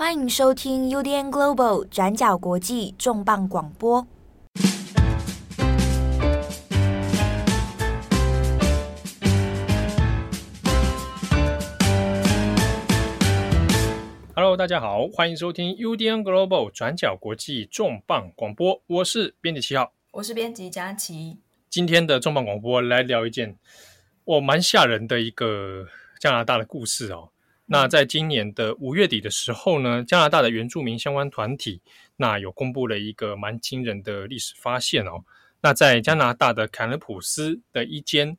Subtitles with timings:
[0.00, 4.06] 欢迎收听 UDN Global 转角国际重磅广播。
[14.34, 18.80] Hello，大家好，欢迎收听 UDN Global 转角国际重磅广播。
[18.86, 21.40] 我是编辑七号，我是编辑佳琪。
[21.68, 23.58] 今天的重磅广播来聊一件
[24.24, 25.88] 我蛮吓人的一个
[26.18, 27.28] 加拿大的故事哦。
[27.72, 31.80] 那在今年的五月底的时候呢，加拿大的原住民相关团体
[32.16, 35.24] 那有公布了一个蛮惊人的历史发现哦。
[35.60, 38.36] 那在加拿大的坎勒普斯的一间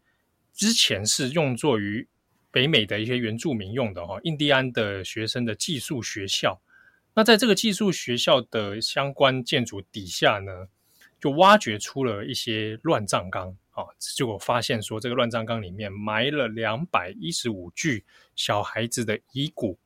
[0.53, 2.05] 之前是用作于
[2.51, 6.59] 北美的一些原住民用的哈印第安的学生的寄宿学校。
[7.13, 10.67] 那在这个寄宿学校的相关建筑底下呢，
[11.21, 13.55] 就挖掘出了一些乱葬岗。
[13.71, 18.03] 啊，结果发现说，这个乱葬岗里面埋了两百一十五具
[18.35, 19.77] 小孩子的遗骨。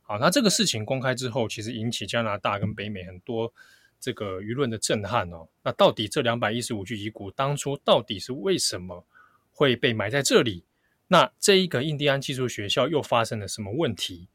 [0.00, 3.52] 好，那这个事情公开之后，其实引起加拿大跟北美很多
[4.00, 5.46] 这个舆论的震撼哦。
[5.62, 9.04] 那到底这两百一十五具遗骨当初到底是为什么
[9.52, 10.64] 会被埋在这里？
[11.08, 14.28] 那这一个印第安寄宿学校又发生了什么问题？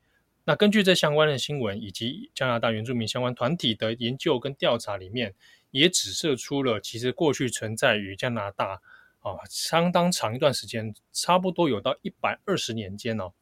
[0.45, 5.33] 那根据这相关的新闻以及加拿大原住民相关团体的研究跟调查里面。
[5.73, 8.79] 也指涉出了，其实过去存在于加拿大
[9.21, 13.33] 啊，相当长一段时间，差不多有到一百二十年间哦，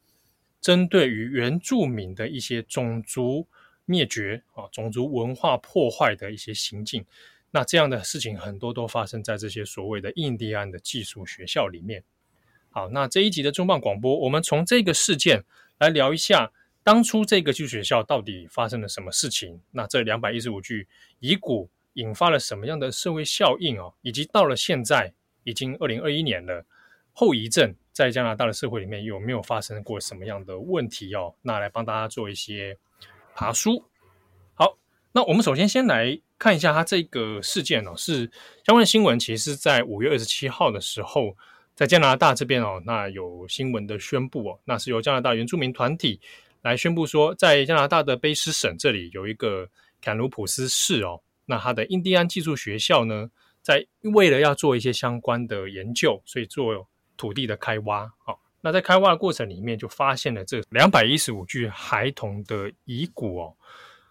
[0.58, 3.46] 针对于原住民的一些种族
[3.84, 7.04] 灭绝啊、种族文化破坏的一些行径，
[7.50, 12.02] 那这样的事情很多都发生在这些所谓的印第安的寄宿学校里面。
[12.70, 15.44] 好，那这一集的重磅广播，我们从这个事件
[15.78, 16.50] 来聊一下，
[16.82, 19.60] 当初这个寄宿学校到底发生了什么事情？
[19.72, 20.88] 那这两百一十五具
[21.20, 21.68] 遗骨。
[21.94, 23.92] 引发了什么样的社会效应哦？
[24.02, 25.12] 以及到了现在
[25.44, 26.64] 已经二零二一年了，
[27.12, 31.34] 后遗症在加拿大的社会里面有没有发生过什么样的问题哦？
[31.42, 32.78] 那来帮大家做一些
[33.34, 33.84] 爬梳。
[34.54, 34.78] 好，
[35.12, 38.30] 那我们首先先来看一下它这个事件哦，是
[38.64, 41.36] 相关的新闻，其实在五月二十七号的时候，
[41.74, 46.20] 在加拿大这边哦，那有新闻的宣布哦，那是由加拿大原住民团体
[46.62, 49.68] 来宣布说，在加拿大的卑诗省这里有一个
[50.00, 51.20] 坎卢普斯市哦。
[51.46, 53.30] 那他的印第安技术学校呢，
[53.60, 58.12] 在为了要做一些相关的研究，所以做土地的开挖。
[58.24, 63.56] 好，那在开挖的过程里面，就发现了这两百一十五具孩童的遗骨哦。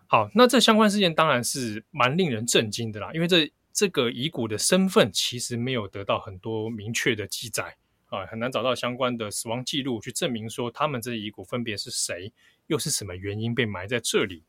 [0.08, 7.78] 好，那这相关事件当然是蛮令人震惊的啦，因为这这个遗骨的身份其实没有得到很多明确的记载
[8.08, 12.34] 啊，很难找到相关的死亡记录去证明说他们这遗骨分别是谁，
[12.68, 14.44] 又是什么原因被埋在这里。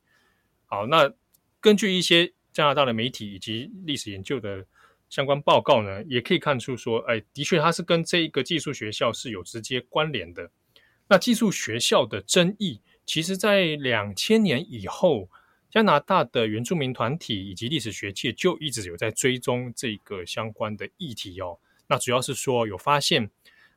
[0.67, 1.13] 好，那
[1.61, 2.33] 根据一些。
[2.53, 4.65] 加拿大的媒体以及历史研究的
[5.09, 10.51] 相关报告呢，也可以看出说，哎，的确它是跟这一个寄宿学校是有直接关联的。
[11.09, 15.29] 那寄宿学校的争议，其实在两千年以后，
[15.71, 21.59] 加拿大的原住民团体以及历史学界就一直有在追踪这个相关的议题哦。
[21.87, 23.31] 那主要是说有发现，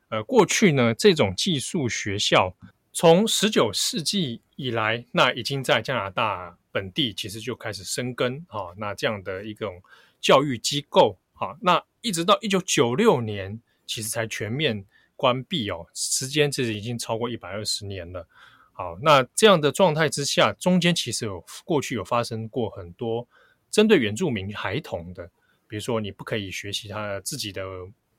[0.08, 2.56] 呃，过去呢这种寄宿学校
[2.92, 6.58] 从十九世纪以来，那已经在加拿大。
[6.72, 9.82] 本地其实就开始生根哈，那这样的一种
[10.20, 14.84] 教育机构哈，那一直到一九九六年，其实才全面
[15.16, 18.28] 关闭哦，时间其实已经超过一百二十年了。
[18.74, 23.26] 好，那这样的状态之下，中间其实有过去有发生过很多
[23.70, 25.30] 针对原住民孩童的，
[25.66, 27.64] 比如说你不可以学习他自己的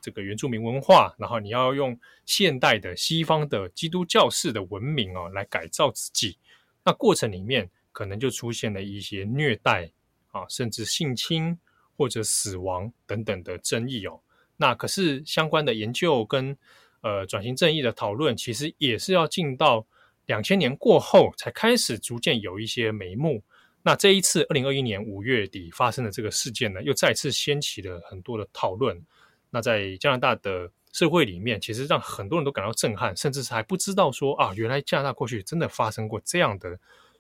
[0.08, 6.38] 这个原住民文化，然后你要用现代的西方的基督教式的文明哦来改造自己，
[6.86, 7.70] 那过程里面。
[7.98, 9.92] 可能就出现了一些虐待
[10.30, 11.58] 啊，甚至性侵
[11.96, 14.22] 或者死亡等等的争议哦。
[14.56, 16.56] 那可是相关的研究跟
[17.02, 19.84] 呃转型正义的讨论，其实也是要进到
[20.28, 23.42] 两千年过后才开始逐渐有一些眉目。
[23.82, 29.04] 那这一次二零二一年五月底发生的这个事件呢，又再次掀起了很多的讨论。
[29.50, 36.80] 那在加拿大的社会里面，其实让很多人都感到震撼，甚至是还不知道说啊，原来加拿大过去真的发生过这样的。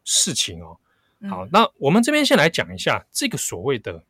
[0.09, 0.79] 事情哦，
[1.29, 4.01] 好，那我们这边先来讲一下这个所谓的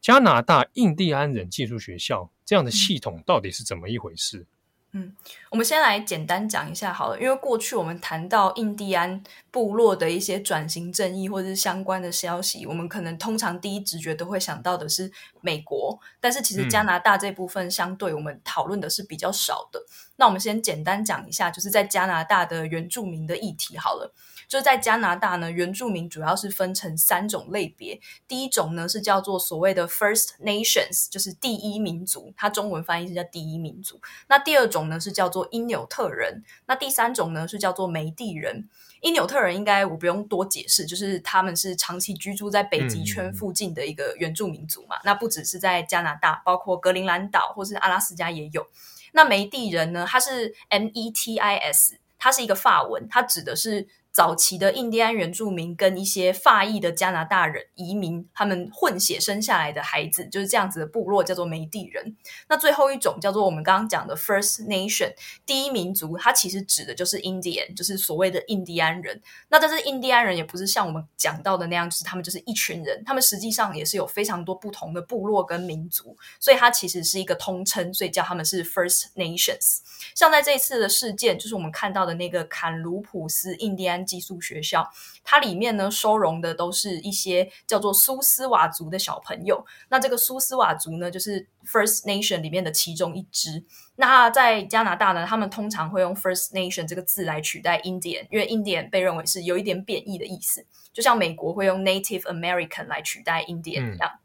[0.00, 4.46] 加拿大印第安人寄宿学校这样的系统到底是怎么一回事？
[4.94, 5.10] 嗯，
[5.50, 15.10] 我们先来简单讲一下好了，因为过去我们谈到印第安部落的一些转型正义或者是相关的消息，我们可能通常第一直觉都会想到的是
[15.40, 19.80] 美国，但是其实加拿大这部分相对我们讨论的是比较少的。
[19.80, 20.12] 嗯。
[20.16, 24.12] 那我们先简单讲一下，就是在加拿大的原住民的议题好了。
[24.52, 27.98] 就在加拿大呢，原住民主要是分成三种类别。
[28.28, 33.98] 第一种呢是叫做所谓的 First Nations，就是第一民族，它中文翻译是叫第一民族。
[34.28, 38.68] 那第二种种呢是叫做因纽特人，那第三种呢是叫做梅地人。
[39.00, 44.96] 因纽特人应该我不用多解释，就是他们是长期居住在北极圈附近的一个原住民族嘛。
[44.96, 48.66] 嗯、那不只是在加拿大，包括格陵兰岛或是阿拉斯加也有。
[49.12, 53.88] 那梅地人呢，它是 M E T I S，它是一个法文，它指的是。
[54.12, 62.14] 早期的印第安原住民跟一些法裔的加拿大人移民，他们混血生下来的孩子就是这样子的部落，叫做梅地人。
[62.48, 65.14] 那最后一种叫做我们刚刚讲的 First Nation
[65.46, 69.22] 第一民族，它其实指的就是 Indian，就是所谓的印第安人。
[69.48, 79.78] 那但是印第安人也不是像我们讲到的那样，就是他们就是一群人，他们实际上也是有非常多不同的部落跟民族，所以它其实是一个通称，所以叫他们是 First Nations。
[80.14, 84.88] 像在这一次的事件，就是我们看到的那个坎卢普斯印第安寄宿学校，
[85.24, 89.64] 它里面呢收容的都是一些叫做苏斯瓦族的小朋友。
[89.88, 93.64] 那这个苏斯瓦族呢，就是 First Nation 里面的其中一支。
[93.96, 104.10] 那在加拿大呢，他们通常会用 First Nation 这个字来取代 Indian，因为 Indian 被认为是有一点贬义的意思，就像美国会用 Native American 来取代 Indian 一样。
[104.14, 104.21] 嗯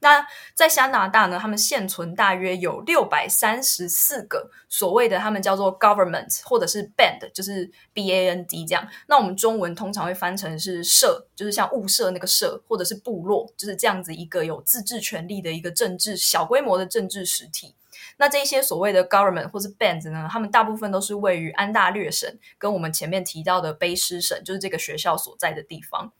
[0.00, 8.88] 那在加拿大呢，他们现存大约有六百三十四个所谓的他们叫做 government 或者是 band，就是 B A N D 这样。
[9.06, 17.74] 那我们中文通常会翻成是社，就是像物社那个社，或者是部落，就是这样子一个有自治权利的一个政治小规模的政治实体。
[18.16, 26.12] 那这些所谓的 government 或是 bands 呢，他们大部分都是位于安大略省，跟我们前面提到的卑诗省，就是这个学校所在的地方。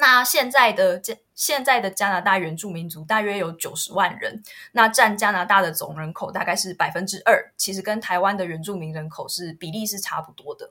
[0.00, 4.42] 那现在的加现在的加拿大原住民族大约有九十万人，
[4.72, 10.70] 那占加拿大的总人口大概是百分之二，其实跟台湾的原住民人口是比例是差不多的。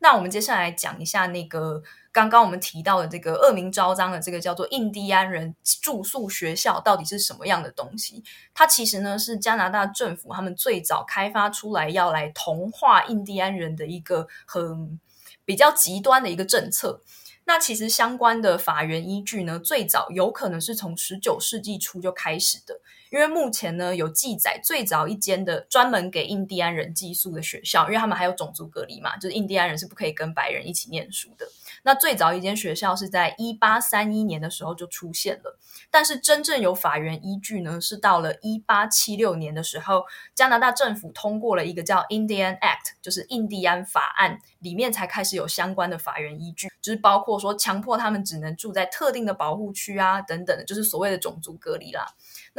[0.00, 1.82] 那我们接下来讲一下那个
[2.12, 8.22] 刚刚我们提到的这个恶名昭彰的这个叫做印第安人住宿学校到底是什么样的东西？
[8.54, 15.00] 它其实呢是加拿大政府他们最早开发出来要来同化印第安人的一个很
[15.44, 17.02] 比较极端的一个政策。
[17.48, 22.78] 那其实相关的法源依据呢，最早有可能是从十九世纪初就开始的，
[23.10, 31.48] 因为目前呢有记载，最早一间的专门给印第安人寄宿的学校，因为他们还有种族隔离嘛，就是印第安人是不可以跟白人一起念书的。
[31.88, 35.58] 那最早一间学校是在一八三一年的时候就出现了，
[35.90, 40.04] 但是真正有法源依据呢，是到了一八七六年的时候，
[40.34, 52.04] 加拿大政府通过了一个叫 Indian Act，就是印第安法案，里面才开始有相关的法源依据，就是包括说强迫他们只能住在特定的保护区啊等等的，就是所谓的种族隔离啦。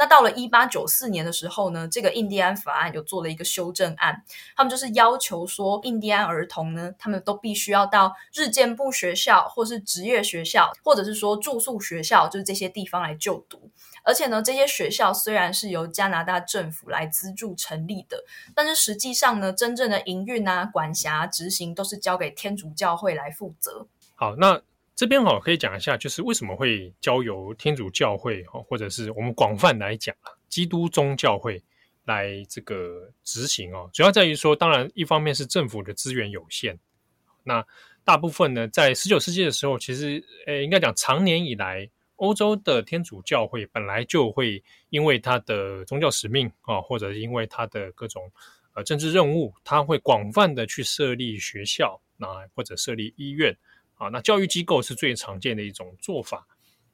[0.00, 4.24] 那到了一八九四年的时候呢，这个印第安法案有做了一个修正案，
[4.56, 13.70] 他们就是要求说，印第安儿童呢，他们都必须要到日间部学校，或是职业学校，或者是说住宿学校，就是这些地方来就读。
[14.02, 18.24] 而且呢，这些学校虽然是由加拿大政府来资助成立的，
[18.54, 23.86] 但是实际上呢，真正的营运啊、管辖、执行都是交给天主教会来负责。
[24.14, 24.62] 好，那。
[25.00, 30.14] 这边哈可以讲一下，就是为什么会交由天主教会哈，或者是我们广泛来讲
[30.50, 31.62] 基督宗教会
[32.04, 33.88] 来这个执行哦。
[33.94, 36.78] 主要在于说，当然一方面是政府的资源有限，
[37.44, 37.66] 那
[38.04, 48.30] 大部分呢，在十九世纪的时候，其实诶应该讲长年以来，欧洲的天主教会本来就会因为它的宗教使命啊，或者因为它的各种
[48.74, 53.56] 呃政治任务，它会广泛的去设立学校啊，或者设立医院。
[54.00, 56.46] 啊，那教育机构是最常见的一种做法。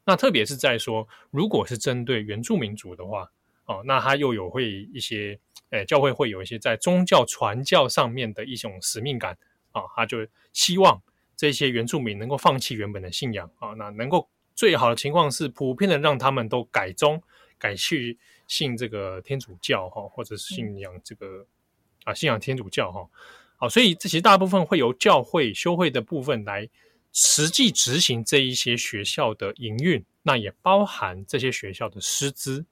[0.05, 3.31] 那特别是在说，如果是针对原住民族的话，
[3.67, 5.39] 哦，那他又有会一些，
[5.71, 9.39] 诶，教会会有一些在宗教传教上面的一种使命感
[9.71, 11.01] 啊，他就希望
[11.37, 17.23] 这些原住民能够放弃原本的信仰啊，那能够最好的情况是普遍的让他们都改宗，
[17.57, 21.47] 改去信这个天主教哈，或者是信仰这个
[22.03, 23.09] 啊，信仰天主教哈。
[23.59, 26.69] 好，所以这其实大部分会由教会修会的部分来。
[27.19, 32.67] 实际执行这一些学校的营运，那也包含这些学校的师资。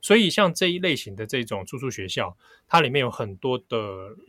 [0.00, 2.36] 所以，像这一类型的这种住宿学校，
[2.66, 3.78] 它里面有很多的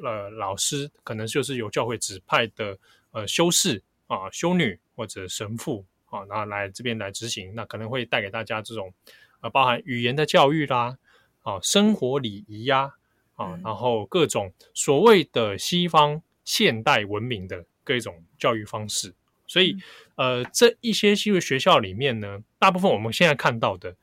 [0.04, 2.78] 呃老师，可能就是由教会指派的
[3.10, 7.52] 呃修士啊、修女或者神父啊，然后来这边来执行。
[7.56, 8.94] 那可能会带给大家这种
[9.42, 10.96] 呃包含语言的教育啦，
[11.42, 12.94] 啊，生活礼仪呀，
[13.34, 19.16] 啊，然后各种所谓的西方现代文明的各种教育方式。
[19.48, 19.76] 所以，
[20.16, 23.96] 呃，这一些西方学校里面呢，大部分我们现在看到的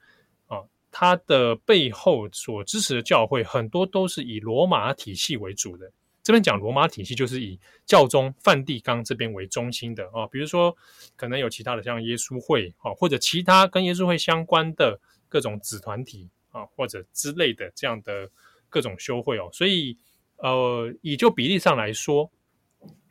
[0.46, 5.92] 啊，它的背后所支持的教会很多都是以罗马体系为主的。
[6.22, 10.24] 这边讲罗马体系，就是以教宗梵蒂冈这边为中心的啊。
[10.30, 10.76] 比如说，
[11.16, 18.30] 可能有其他的像耶稣会啊，或者其他跟耶稣会相关的各种子团体啊，或者之类的这样的
[18.68, 19.50] 各种修会哦。
[19.52, 19.98] 所以，
[20.36, 22.30] 呃，以就比例上来说，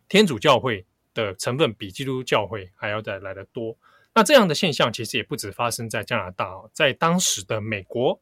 [0.07, 3.77] 天主教会的成分比基督教会还要再来得多。
[4.13, 8.19] 那这样的现象其实也不止发生在加拿大，哦在当时的美国，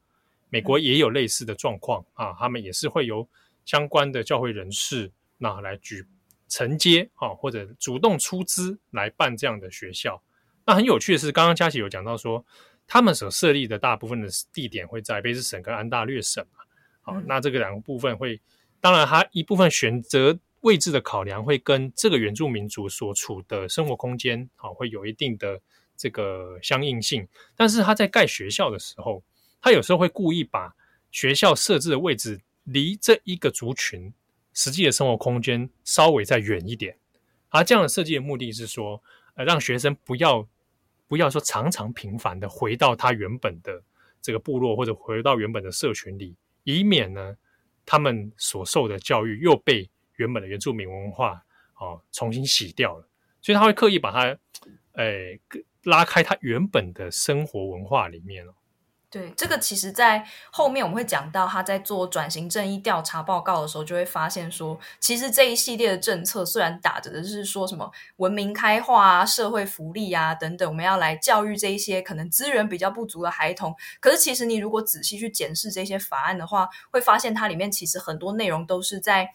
[0.48, 3.28] 美国也有类似的状况啊，他们也是会由
[3.64, 6.06] 相关的教会人士那来举
[6.48, 10.22] 承接啊，或者主动出资来办这样的学校。
[10.64, 12.44] 那很有趣的是，刚刚佳琪有讲到说，
[12.86, 16.62] 他们所设立的大部分的地点会在卑诗省跟安大略省嘛。
[17.00, 18.40] 好，嗯、那这个两个部分会，
[18.80, 25.60] 当然它一部分选择位置的考量会跟这个原住民族所处的生活空间好会有一定的
[25.96, 27.26] 这个相应性。
[27.56, 29.22] 但是他在盖学校的时候，
[29.60, 30.74] 他有时候会故意把
[31.10, 34.12] 学校设置的位置离这一个族群
[34.52, 36.96] 实际的生活空间稍微再远一点。
[37.48, 39.02] 而这样的设计的目的是说，
[39.34, 40.46] 呃，让学生不要
[41.08, 43.82] 不要说常常频繁的回到他原本的
[44.22, 47.36] 这个部落或者回到原本的社群里，以免呢
[47.84, 49.90] 他们所受的教育又被
[50.20, 51.42] 原本的原住民文化
[51.78, 53.08] 哦重新洗掉了。
[53.42, 54.36] 所以他会刻意把它，
[54.92, 55.40] 诶，
[55.84, 58.52] 拉开他原本的生活文化里面哦。
[59.08, 79.32] 对，这个其实，在后面我们会讲到，他在做转型正义调查报告的时候，就会发现说，其实这一系列的政策虽然打着的是说什么文明开化啊、社会福利啊等等，我们要来教育这一些可能资源比较不足的孩童，可是其实你如果仔细去检视这些法案的话，会发现它里面其实很多内容都是在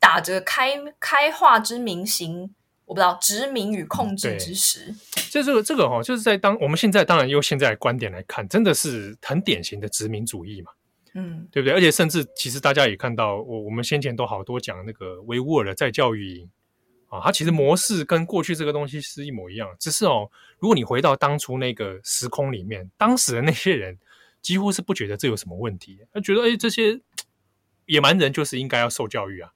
[0.00, 2.52] 打着开开化之名行。
[2.86, 4.92] 我不知道殖民与控制之时，
[5.30, 10.72] 就这个这个哈，就是在当我们现在当然用现在的观点来看，真的是很典型的殖民主义嘛，
[11.14, 11.72] 嗯，对不对？
[11.72, 16.50] 而且甚至其实大家也看到，我我们先前都好多讲那个维吾尔的再教育营
[17.10, 20.28] 啊，它其实模式跟过去这个东西是一模一样，只是哦，
[20.58, 23.96] 如果你回到当初那个时空里面，当时的那些人
[24.42, 27.00] 几乎是不觉得这有什么问题，他觉得哎，这些
[27.86, 29.52] 野蛮人就是应该要受教育啊，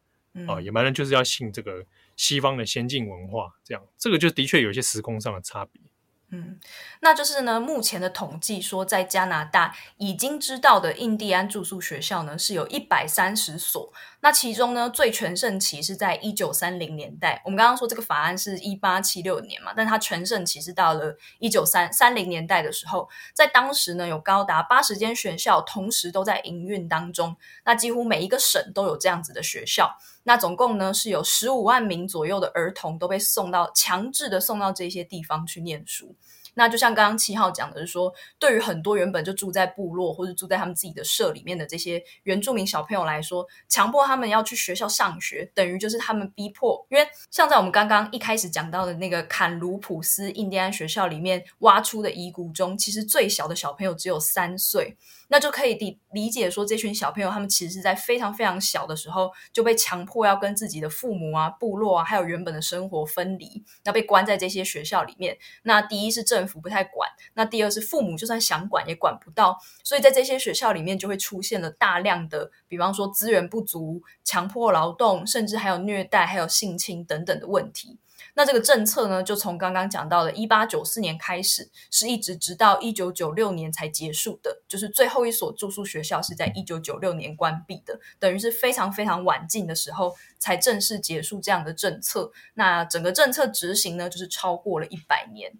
[0.48, 1.84] 啊，野蛮人就是要信这个。
[2.16, 5.82] 西方的先进文化，这样这个就的确有一些时空上的差别。
[6.30, 6.60] 嗯，
[7.00, 13.92] 那就是呢，目前的统计说，在加拿大已经知道的印第安住宿学校呢，是有一百三十所。
[14.20, 17.42] 那其中呢，最全盛期是在一九三零年代。
[17.44, 27.36] 我们刚刚说这个法案是一八七六年嘛，但它全盛期是到了一九三三零年代的时候，在当时呢，有高达八十间学校同时都在营运当中。
[27.64, 29.98] 那几乎每一个省都有这样子的学校。
[30.24, 36.14] 那总共呢，是有十五万名左右的儿童都被送到强制的送到这些地方去念书。
[36.56, 46.86] 那就像刚刚七号讲的是说，对于很多原本就住在部落或者住在他们自己的社里面的这些原住民小朋友来说，强迫他们要去学校上学，等于就是他们逼迫。
[46.90, 54.96] 因为像在我们刚刚一开始讲到的那个坎卢普斯印第安学校里面挖出的遗骨中，其实最小的小朋友只有三岁。
[55.28, 65.36] 那就可以理理解说，这群小朋友他们其实是在非常非常小的时候就被强迫要跟自己的父母啊、部落啊，还有原本的生活分离，那被关在这些学校里面。
[65.62, 77.98] 那第一是政府不太管，那第二是父母就算想管也管不到，所以在这些学校里面就会出现了大量的，比方说资源不足、强迫劳动，甚至还有虐待、还有性侵等等的问题。
[78.36, 92.32] 那这个政策呢，就从刚刚讲到的1894年开始，是一直直到1996年才结束的，就是最后一所住宿学校是在1996年关闭的，等于是非常非常晚近的时候才正式结束这样的政策。
[92.54, 95.52] 那整个政策执行呢，就是超过了一百年。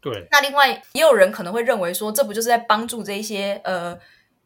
[0.00, 0.26] 对。
[0.30, 3.98] 那另外也有人可能会认为说，这不就是在帮助这一些呃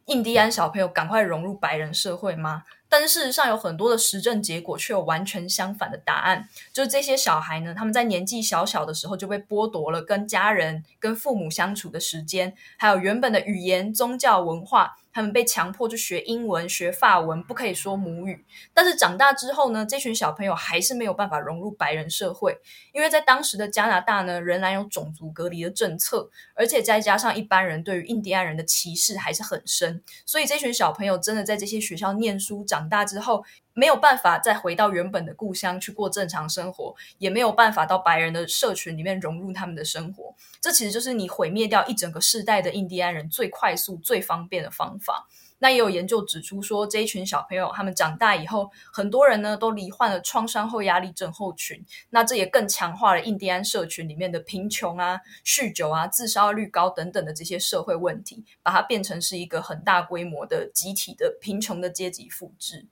[0.05, 2.63] 印第安小朋友赶快融入白人社会吗？
[2.89, 6.47] 但事实上，有很多的实证结果却有完全相反的答案。
[6.71, 14.97] 就是这些小孩呢，他们在年纪小小的时候就被剥夺了跟家人、跟父母相处的时间，还有原本的语言、宗教、文化。
[15.17, 18.45] 他们被强迫去学英文、学法文，不可以说母语。
[18.71, 22.55] 但是长大之后呢，这群小朋友还是没有办法融入白人社会，
[22.93, 33.43] 因为在当时的加拿大呢，仍然有种族隔离的政策，而且再加上一般人对于印第安人的歧视还是很深，所以这群小朋友真的在这些学校念书，长大之后，
[33.77, 40.33] 没有办法再回到原本的故乡去过正常生活，也没有办法到白人的社群里面融入他们的生活。
[40.59, 45.27] 这其实就是你毁灭掉一整个世代的印第安人最快速、最方便的方法。
[45.59, 51.85] 那也有研究指出说，这一群小朋友他们长大以后，很多人呢都罹患了创伤后压力症候群。
[52.09, 62.87] 那这也更强化了印第安社群里面的贫穷啊、酗酒啊、自杀率高等等的这些社会问题，把它变成是一个很大规模的集体的贫穷的阶级复制。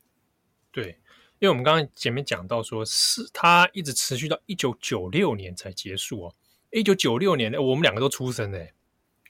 [0.76, 0.88] 对，
[1.40, 6.36] 因为我们刚刚前面讲到说，是它一直持续到一九九六年才结束哦。
[6.70, 8.74] 一九九六年，我们两个都出生嘞。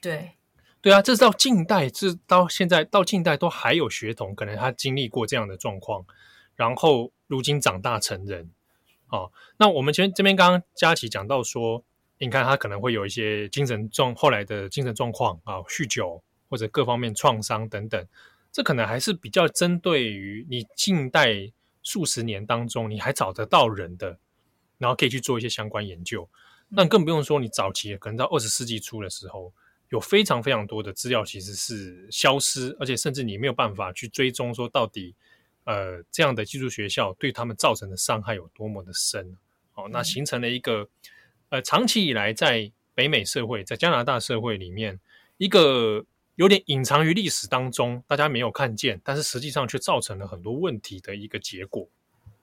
[0.02, 0.32] 对，
[0.80, 6.04] 对啊，这是到近代，这到现在到近代都还有学童，可能他经历过这样的状况。
[6.56, 8.50] 然后如今长大成人。
[9.10, 11.84] 哦，那我们前这边刚刚佳琪讲到说，
[12.18, 18.04] 你看他可能会有一些精神状，后来的精神状况啊，酗酒或者各方面创伤等等，
[18.56, 24.18] 这可能还是比较针对于你近代数十年当中你还找得到人的，
[24.78, 26.26] 然后可以去做一些相关研究。
[26.70, 29.52] 那更不用说你早期可能到二十世纪初的时候，
[29.90, 35.14] 有非常非常多的资料其实是消失，而且甚至你没有办法去追踪说到底。
[35.64, 39.36] 呃，这样的寄宿学校对他们造成的伤害有多么的深？
[39.74, 40.88] 哦，那形成了一个
[41.50, 44.98] 呃，长期以来在北美社会，在加拿大社会里面，
[45.36, 46.06] 一个
[46.36, 51.88] 有点隐藏于历史当中，大家没有看见，但是实际上却造成了很多问题的一个结果。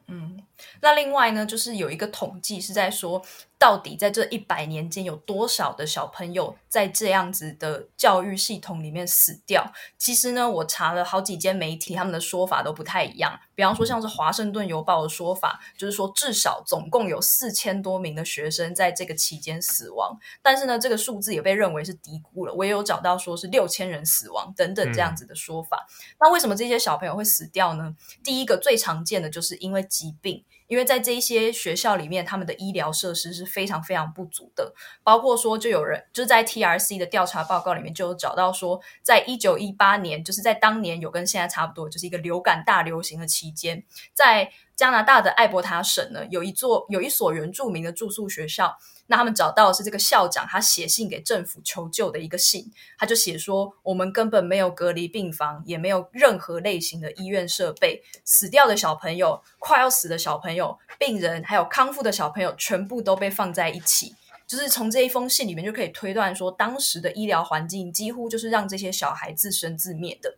[0.08, 0.38] 嗯，
[0.82, 3.24] 那另外呢，就是有一个统计是在说，
[3.64, 9.72] 到底在这一百年间有多少的小朋友在这样子的教育系统里面死掉？
[9.98, 13.40] 其实呢，我查了好几间媒体，他们的说法都不太一样。
[13.56, 20.20] 比方说，像是华盛顿邮报的说法，就是说至少总共有四千多名的学生在这个期间死亡。
[20.42, 22.54] 但是呢，这个数字也被认为是低估了。
[22.54, 25.88] 我也有找到说是六千人死亡等等这样子的说法。
[25.88, 26.16] 嗯。
[26.20, 27.96] 那为什么这些小朋友会死掉呢？
[28.26, 30.44] 第一个最常见的就是因为疾病。
[30.74, 43.84] 因为在这一些学校里面，他们的医疗设施是非常非常不足的，包括说，就有人就是在 TRC 的调查报告里面就有找到说，在一九一八年，就是在当年有跟现在差不多，就是一个流感大流行的期间，
[44.16, 48.76] 在加拿大的艾伯塔省呢，有一座有一所原住民的住宿学校。
[49.14, 64.16] 那他们找到的是这个校长，他写信给政府求救的一个信，他就写说：我们根本没有隔离病房，也没有任何类型的医院设备，死掉的小朋友、快要死的小朋友、病人还有康复的小朋友，全部都被放在一起。
[64.48, 70.36] 就是从这一封信里面就可以推断说，当时的医疗环境几乎就是让这些小孩自生自灭的。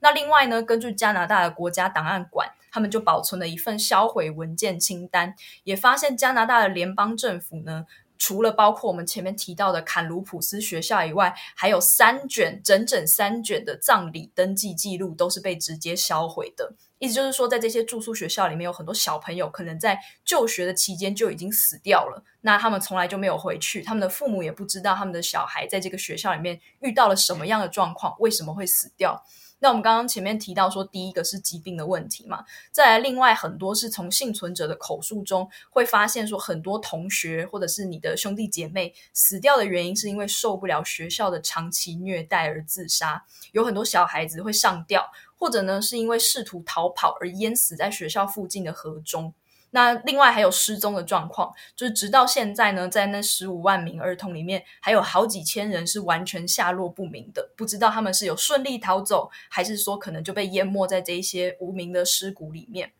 [0.00, 7.86] 那另外呢，根据加拿大的国家档案馆，他们就保存了一份销毁文件清单，也发现加拿大的联邦政府呢。
[8.18, 16.74] 除了包括我们前面提到的坎卢普斯学校以外，还有三卷整整三卷的葬礼登记记录都是被直接销毁的。
[16.98, 29.22] 意思就是说，在这些住宿学校里面，有很多小朋友可能在就学的期间就已经死掉了，那他们从来就没有回去，他们的父母也不知道他们的小孩在这个学校里面遇到了什么样的状况，为什么会死掉。
[29.58, 49.32] 那我们刚刚前面提到说，第一个是疾病的问题嘛，再来另外很多是从幸存者的口述中会发现说，很多同学或者是你的兄弟姐妹死掉的原因是因为受不了学校的长期虐待而自杀，有很多小孩子会上吊，或者呢是因为试图逃跑而淹死在学校附近的河中。
[49.70, 62.92] 那另外还有失踪的状况，就是直到现在呢，在那十五万名儿童里面，还有好几千人是完全下落不明的，不知道他们是有顺利逃走，还是说可能就被淹没在这一些无名的尸骨里面。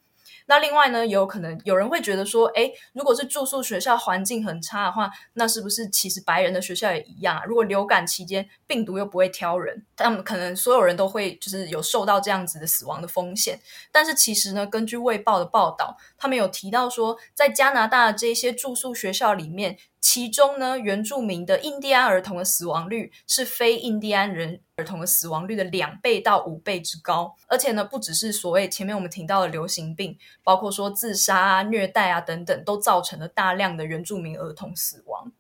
[0.47, 7.45] 那另外呢，也有可能有人会觉得说，诶，如果是住宿学校环境很差的话，那是不是其实白人的学校也一样啊？
[7.45, 13.59] 如果流感期间病毒又不会挑人，他们可能所有人都会就是有受到这样子的死亡的风险。
[13.93, 19.77] 但是其实呢，根据《卫报》的报道，他们有提到说，在加拿大这些住宿学校里面。
[19.99, 35.33] 其中呢，原住民的印第安儿童的死亡率是非印第安人儿童的死亡率的两倍到五倍之高，而且呢，不只是所谓前面我们提到的流行病，包括说自杀啊、虐待啊等等，都造成了大量的原住民儿童死亡。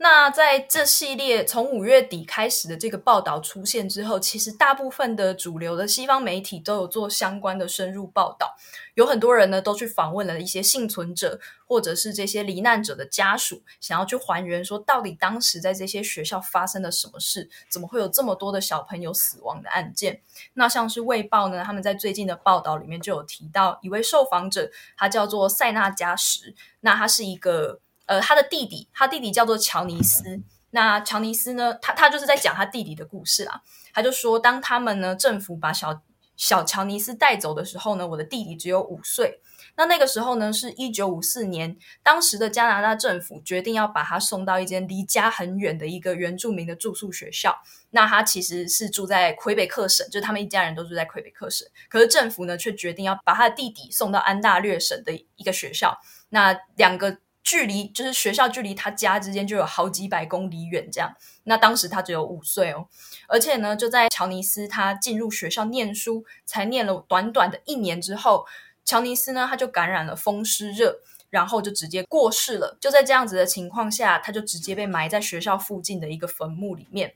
[0.00, 8.54] 那在这系列从五月底开始的这个报道出现之后，其实大部分的主流的西方媒体都有做相关的深入报道，
[8.94, 20.22] 有很多人呢都去访问了一些幸存者或者是这些罹难者的家属，想要去还原说到底当时在这些学校发生了什么事，怎么会有这么多的小朋友死亡的案件？
[20.54, 27.80] 那像是《卫报》呢，他们在最近的报道里面就有提到一位受访者，他叫做塞纳加什，那他是一个。
[28.08, 30.40] 呃，他的弟弟，他弟弟叫做乔尼斯。
[30.70, 33.62] 那乔尼斯呢，他他就是在讲他弟弟的故事啦。
[33.92, 36.02] 他就说，当他们呢，政府把小
[36.36, 39.40] 小乔尼斯带走的时候呢，我的弟弟只有五岁。
[39.76, 47.54] 那那个时候呢，是一九五四年，当时的加拿大政府决定要把他送到一间离家很远的一个原住民的住宿学校。
[47.90, 51.68] 那他其实是住在魁北克省，就是他们一家人都住在魁北克省。
[51.90, 55.98] 可是政府呢，却决定要把他的弟弟送到安大略省的一个学校。
[56.30, 57.18] 那两个。
[57.48, 61.16] 距离就是学校距离他家之间就有好几百公里远，这样。
[61.44, 62.86] 那当时他只有五岁哦，
[63.26, 68.44] 而且呢，就在乔尼斯他进入学校念书，才念了短短的一年之后，
[68.84, 72.76] 乔尼斯呢他就感染了风湿热，然后就直接过世了。
[72.78, 77.14] 就在这样子的情况下，他就直接被埋在学校附近的一个坟墓里面。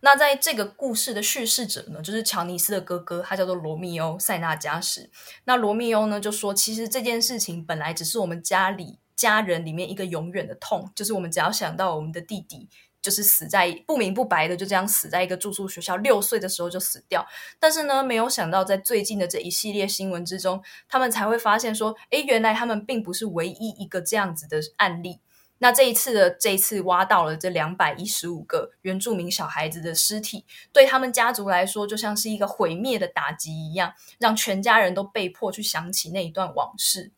[0.00, 5.08] 那在这个故事的叙事者呢，就是乔尼斯的哥哥，他叫做罗密欧·塞纳加什。
[5.44, 12.68] 那罗密欧呢就说，其实这件事情本来只是我们家里家人里面一个永远的痛，就是我们只要想到我们的弟弟。
[13.02, 17.26] 就是死在不明不白的，就这样死在一个住宿学校，六岁的时候就死掉。
[17.58, 25.18] 但是呢，没有想到在最近的这一系列新闻之中，他们才会发现说，诶，原来他们并不是唯一一个这样子的案例。
[25.62, 37.12] 那这一次的这一次挖到了这两百一十五个原住民小孩子的尸体，对他们家族来说，就像是一个毁灭的打击一样，让全家人都被迫去想起那一段往事。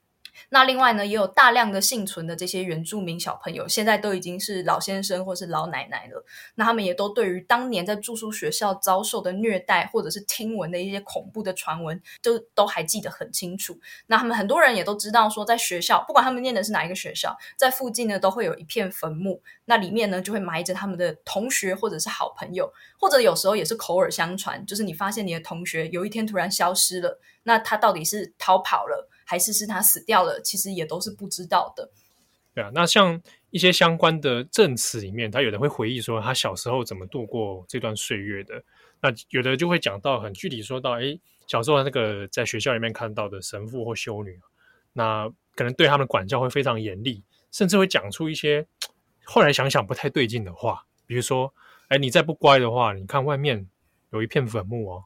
[0.55, 6.23] 那另外呢，也有大量的幸存的这些原住民小朋友，现在都已经是老先生或是老奶奶了。
[6.57, 13.79] 那他们也都对于当年在住宿学校遭受的虐待，或者是听闻的一些恐怖的传闻，就都还记得很清楚。
[14.09, 31.89] 那他们很多人也都知道，说在学校，不管他们念的是哪一个学校，在附近呢都会有一片坟墓，那里面呢就会埋着他们的同学或者是好朋友，或者有时候也是口耳相传，就是你发现你的同学有一天突然消失了，那他到底是逃跑了，还是是他死掉了，其实也都是不知道的。
[32.55, 33.19] 对啊，那像
[33.49, 38.63] 一些相关的证词里面，他有人会回忆说他小时候怎么度过这段岁月的。
[39.01, 44.39] 那有的就会讲到很具体，说到诶，小时候那个在学校里面看到的神父或修女，
[44.93, 48.67] 那可能对他们管教会非常严厉，甚至会讲出一些
[49.25, 51.55] 后来想想不太对劲的话，比如说，
[51.89, 53.67] 诶，你再不乖的话，你看外面
[54.11, 55.05] 有一片坟墓哦，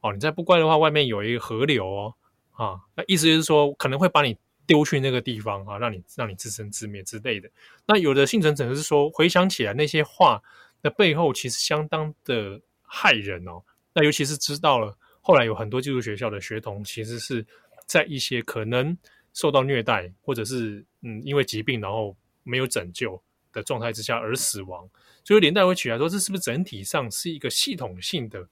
[0.00, 2.14] 哦，你再不乖的话，外面有一个河流哦。
[2.62, 7.50] 啊，那意思就是说，可能会把你丢去那个地方啊，让你让你自生自灭之类的。
[7.86, 10.40] 那有的幸存者是说，回想起来那些话
[10.80, 13.60] 的背后，其实相当的害人哦。
[13.92, 17.44] 那尤其是知道了后来有很多寄宿学校的学童，其实是
[17.84, 18.96] 在一些可能
[19.34, 23.20] 受到虐待，或者是嗯因为疾病然后没有拯救
[23.52, 24.88] 的状态之下而死亡。
[25.24, 28.46] 所以连带回起来说，这是不是整体上是一个系统性的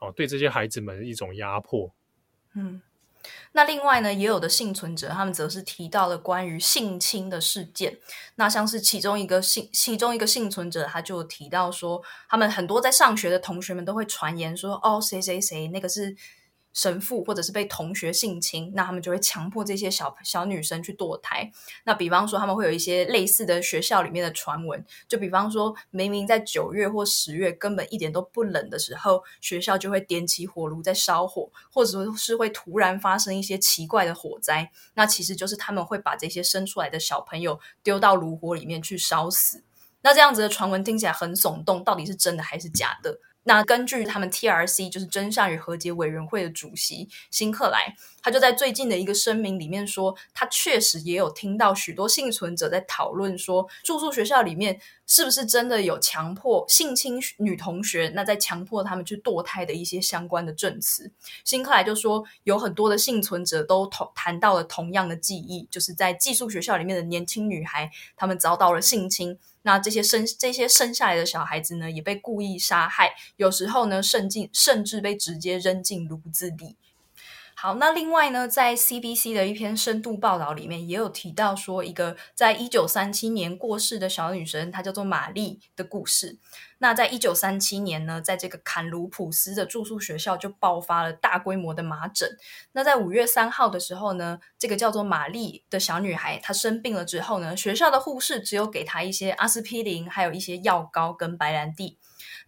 [0.00, 1.94] 哦，对这些孩子们一种压迫？
[2.54, 2.82] 嗯。
[3.52, 7.98] 那另外呢，也有的幸存者，他们则是提到了关于性侵的事件。
[8.36, 16.16] 那像是其中一个幸，其中一个幸存者，他就提到说，他们很多在上学的同学们都会传言说，哦，谁谁谁，那个是。
[16.72, 21.50] 神父或者是被同学性侵，那他们就会强迫这些小小女生去堕胎。
[21.84, 34.70] 那比方说，他们会有一些类似的学校里面的传闻，就比方说，明明在九月或十月根本一点都不冷的时候，学校就会点起火炉在烧火，或者说是会突然发生一些奇怪的火灾。
[34.94, 39.62] 那其实就是他们会把这些生出来的小朋友丢到炉火里面去烧死。
[40.02, 43.20] 那这样子的传闻听起来很耸动，到底是真的还是假的？
[43.44, 61.10] 那根据他们 TRC，就是真相与和解委员会的主席辛克莱，他就在最近的一个声明里面说，他确实也有听到许多幸存者在讨论说，住宿学校里面是不是真的有强迫性侵女同学，那在强迫他们去堕胎的一些相关的证词。
[61.44, 69.36] 辛克莱就说，有很多的幸存者都同谈到了同样的记忆，就是在寄宿学校里面的年轻女孩，他们遭到了性侵。
[69.64, 76.76] 那这些生这些生下来的小孩子呢，也被故意杀害，有时候呢，甚至甚至被直接扔进炉子里。
[77.62, 86.40] 好，那另外呢，在 CBC 的一篇深度报道里面，也有提到说，一个在一九三七年过世的小女生，她叫做玛丽的故事。
[86.78, 92.36] 那在一九三七年呢，在这个坎卢普斯的住宿学校就爆发了大规模的麻疹。
[92.72, 101.96] 那在五月三号的时候呢，这个叫做玛丽的小女孩，她生病了之后呢，学校的护士只有给她一些阿司匹林，还有一些药膏跟白兰地。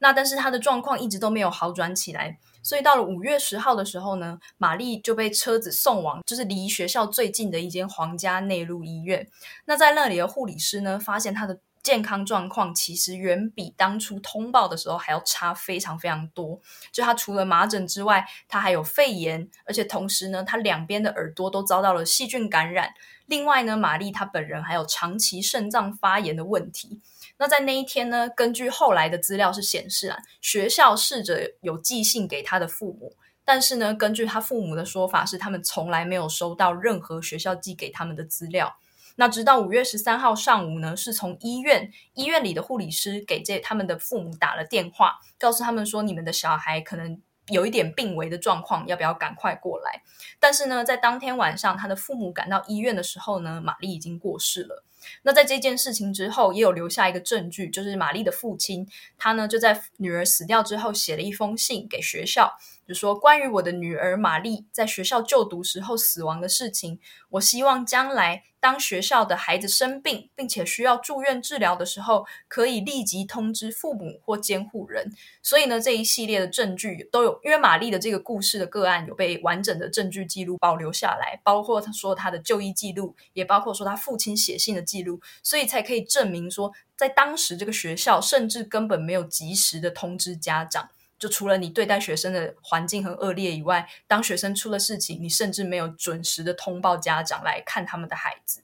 [0.01, 2.41] 那但是她的状况一直都没有好转起来。
[2.65, 9.29] 所以到了五月十号的时候呢，玛丽就被车子送往，就是离学校最近的一间皇家内陆医院。
[9.67, 16.59] 那在那里的护理师呢，发现她的健康状况其实远比当初通报的时候还要差非常非常多。
[16.91, 22.95] 就她除了麻疹之外，她还有肺炎，而且同时呢，她两边的耳朵都遭到了细菌感染。
[23.27, 27.03] 另外呢，玛丽她本人还有长期肾脏发炎的问题。
[27.37, 38.77] 那在那一天呢，根据后来的资料是显示啊，学校试着有寄信给他的父母，但是呢，根据他父母的说法是，他们从来没有收到任何学校寄给他们的资料。
[39.17, 50.03] 那直到五月十三号上午呢，是从医院医院里的护理师给这他们的父母打了电话，告诉他们说，你们的小孩可能有一点病危的状况，要不要赶快过来？
[50.41, 54.85] 但是呢，在当天晚上，他的父母赶到医院的时候呢，玛丽已经过世了。
[55.23, 62.57] 那在这件事情之后，也有留下一个证据，就是玛丽的父亲，他呢就在女儿死掉之后写了一封信给学校。
[62.87, 66.99] 就说关于我的女儿玛丽在学校就读时候死亡的事情，
[67.31, 75.13] 我希望将来当学校的孩子生病并且需要住院治疗的时候，可以立即通知父母或监护人。
[75.43, 90.89] 所以呢，这一系列的证据都有，因为玛丽的这个故事的个案有被完整的证据记录保留下来，包括他说他的就医记录，也包括说他父亲写信的记录，所以才可以证明说，在当时这个学校甚至根本没有及时的通知家长。
[91.19, 98.63] 就除了你对待学生的环境很恶劣以外，当学生出了事情，你甚至没有准时的通报家长来看他们的孩子。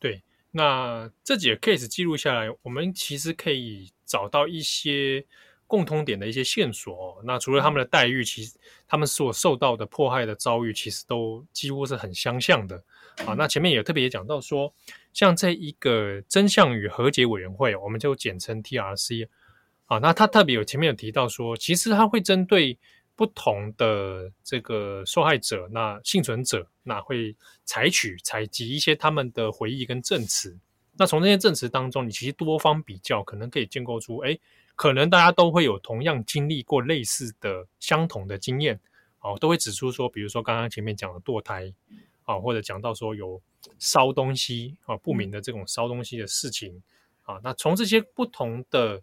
[0.00, 5.24] 对，那这几个 case 记录下来，我们其实可以找到一些
[5.66, 7.22] 共通点的一些线索。
[7.24, 8.56] 那除了他们的待遇，其实
[8.88, 12.82] 他们所受到的迫害的遭遇，其实都几乎是很相像的。
[13.26, 14.74] 啊，那前面也特别也讲到说，
[15.12, 19.28] 像这一个真相与和解委员会，我们就简称 TRC。
[19.92, 22.78] 啊，那他特别有前面有提到说，其实他会针对
[23.14, 30.56] 不同的这个受害者，那幸存者，那会采取采集一些他们的回忆跟证词。
[30.96, 34.38] 那从这些证词当中，你其实多方比较，可能可以建构出，哎，
[34.76, 38.80] 可能大家都会有同样经历过类似的相同的经验，
[39.20, 41.70] 哦，都会指出说，比如说刚刚前面讲的堕胎，
[42.24, 43.38] 啊，或者讲到说有
[43.78, 46.82] 烧东西啊，不明的这种烧东西的事情，
[47.24, 49.02] 啊，那从这些不同的。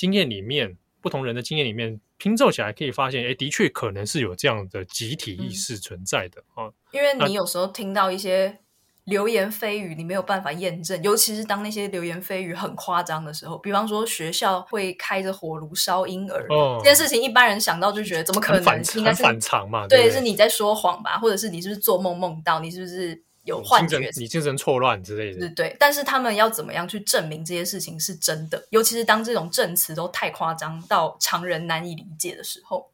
[0.00, 6.68] 经验里面，不同人的经验里面拼凑起来，可以发现，哎，的确可能是有这样的集体意识存在的啊。
[6.68, 8.60] 嗯，因为你有时候听到一些
[9.04, 18.62] 流言蜚语，你没有办法验证，尤其是当那些流言蜚语很夸张的时候，比方说学校会开着火炉烧婴儿，哦，这件事情一般人想到就觉得怎么可能？
[18.62, 19.86] 反应该是反常嘛？
[19.86, 21.18] 对，对，是你在说谎吧？
[21.18, 22.60] 或者是你是不是做梦梦到？
[22.60, 23.22] 你是不是？
[23.44, 25.76] 有幻觉，你精神错乱之类的，对对。
[25.78, 28.66] 但是他们要怎么样去证明这些事情是真的？
[28.70, 32.90] 尤其是当这种证词都太夸张到常人难以理解的时候。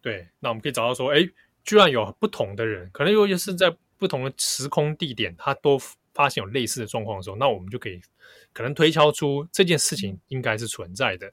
[0.00, 1.28] 对，那我们可以找到说，哎，
[1.64, 5.78] 居然有不同的人，可能尤其是在不同的时空地点，他都
[6.14, 8.00] 发现有类似的状况的时候，那我们就可以
[8.54, 11.30] 可能推敲出这件事情应该是存在的。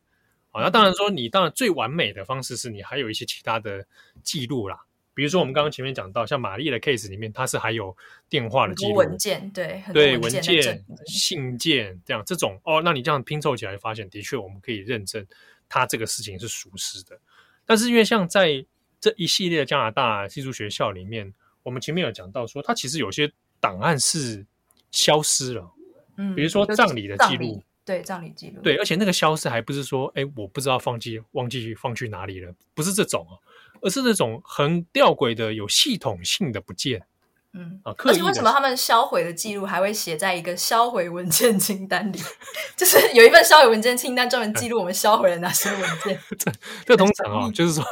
[0.51, 3.85] 好，那当然说，你当然最完美的方式是你还有一些其他的
[4.21, 4.83] 记录啦。
[5.17, 7.97] 比如说，我们刚刚前面讲到，像玛丽的 case 里面，它是还有
[8.29, 15.25] 电话的记录、文件，对对，文件、信件这样这种哦，那你这样拼凑起来，发现的确我们可以认证，
[15.67, 17.19] 它这个事情是属实的。
[17.65, 18.63] 但是因为像在
[19.01, 24.45] 这一系列的加拿大寄宿学校里面，我们前面有讲到说，它其实有些档案是
[24.91, 25.67] 消失了，
[26.17, 33.41] 嗯，比如说葬礼的记录，对葬礼记录，对，而且那个消失还不是说，哎，我不知道放弃忘记放去哪里了，不是这种哦。
[33.81, 37.03] 而是那种很吊诡的、有系统性的不见，
[37.53, 42.19] 嗯啊，而且为什么他们销毁的记录还会写在一个销毁文件清单里？
[42.77, 46.19] 就是有一份销毁文件清单专门记录我们销毁了哪些文件。
[46.37, 46.51] 这
[46.85, 47.83] 这通常啊、哦， 就是说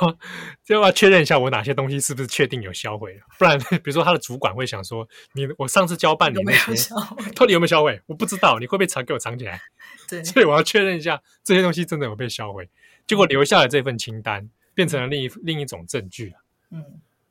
[0.64, 6.90] 就要确认一下我哪些东西是不是确定有销毁了，不然比如说他的主管会想说，你我上次交办你那些
[7.34, 8.00] 到底有没有销毁？
[8.06, 9.60] 我不知道，你会不会藏给我藏起来？
[10.08, 12.70] 对，所以我要确认一下这些东西真的有被销毁，
[13.08, 14.48] 结果留下了这份清单。
[14.76, 16.36] 变成了另一另一种证据，
[16.70, 16.86] 嗯，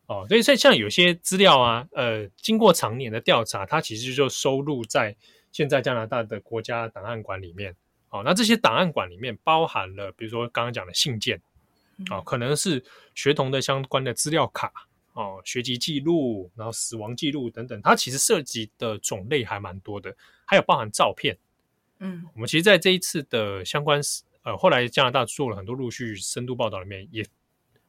[0.07, 5.15] 哦，所以所以像有些资料啊，呃，经过常年的调查，它其实就收录在
[5.53, 7.77] 现在加拿大的国家档案馆里面。
[8.09, 11.41] 哦，那这些档案馆里面包含了，比如说刚刚讲的信件，
[12.11, 14.73] 哦，可能是学童的相关的资料卡，
[15.15, 21.37] 哦，学籍记录，然后死亡记录等等，它其实涉及的种类还蛮多的，还有包含照片。
[21.99, 24.01] 嗯，我们其实在这一次的相关
[24.45, 27.27] 呃，后来加拿大做了很多陆续深度报道，里面也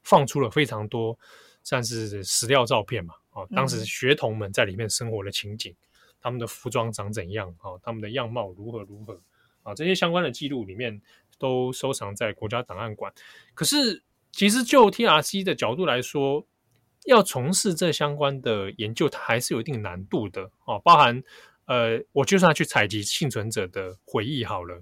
[0.03, 1.17] 放出了非常多
[1.63, 5.75] 算是史料照片嘛，啊，当时学童们在里面生活的情景，嗯、
[6.21, 9.19] 他们的服装长怎样，啊，他们的样貌如何如何，
[9.63, 11.01] 啊，这些相关的记录里面
[11.37, 13.11] 都收藏在国家档案馆。
[13.53, 16.45] 可是，其实就 TRC 的角度来说，
[17.05, 21.21] 要从事这相关的研究，它还是有一定难度的，哦，包含
[21.65, 24.81] 呃，我就算去采集幸存者的回忆好了。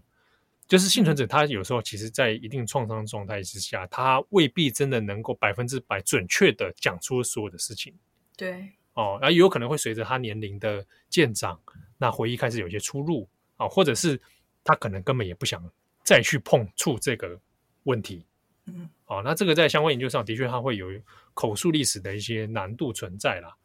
[0.67, 7.93] 就是幸存者，他有时候其实，在一定创伤状态之下，他未必真的能够百分之百准确的讲出所有的事情。
[8.35, 11.59] 对，哦，然后有可能会随着他年龄的渐长，
[11.97, 14.19] 那回忆开始有些出入啊，或者是
[14.63, 15.63] 他可能根本也不想
[16.03, 17.39] 再去碰触这个
[17.83, 18.25] 问题。
[18.65, 20.87] 嗯，哦，那这个在相关研究上的确，它会有
[21.33, 23.55] 口述历史的一些难度存在啦。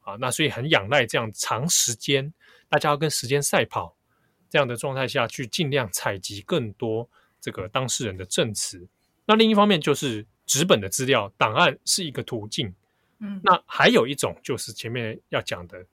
[0.00, 2.32] 啊，那所以很仰赖这样长时间，
[2.68, 3.94] 大家要跟时间赛跑。
[4.48, 7.08] 这样的状态下去，尽量采集更多
[7.40, 8.86] 这个当事人的证词。
[9.26, 12.74] 那另一方面，就是纸本的资料档案是一个途径。
[13.20, 15.84] 嗯，那还有一种就是前面要讲的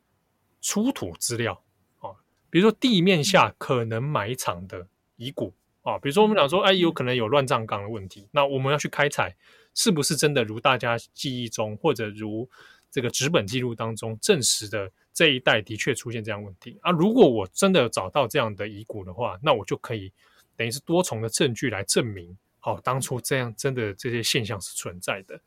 [0.62, 1.60] 出土资料
[2.00, 2.14] 啊，
[2.50, 9.36] 比如说地面下可能埋藏的遗骨啊，比如说我们讲说，哎，有可能有乱葬岗的问题，那我们要去开采，
[9.74, 12.48] 是不是真的如大家记忆中，或者如
[12.96, 16.92] 这个纸本记录当中证实的这一代的确出现这样问题啊？
[16.92, 20.10] 如果我真的找到这样的遗骨的话，那我就可以
[20.56, 25.38] 等于是多重的证据来证明，好，当初这样真的这些现象是存在的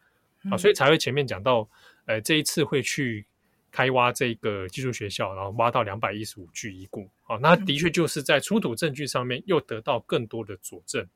[0.51, 1.67] 啊，所以才会前面讲到，
[2.05, 3.25] 呃，这一次会去。
[3.71, 11.07] 开挖这个技术学校，然后挖到两百一十五具遗骨，啊，那的确就是在出土证据上面又得到更多的佐证。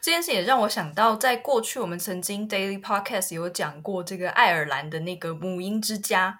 [0.00, 6.38] 这件事也让我想到，在过去我们曾经 Daily Podcast 有讲过这个爱尔兰的那个母婴之家。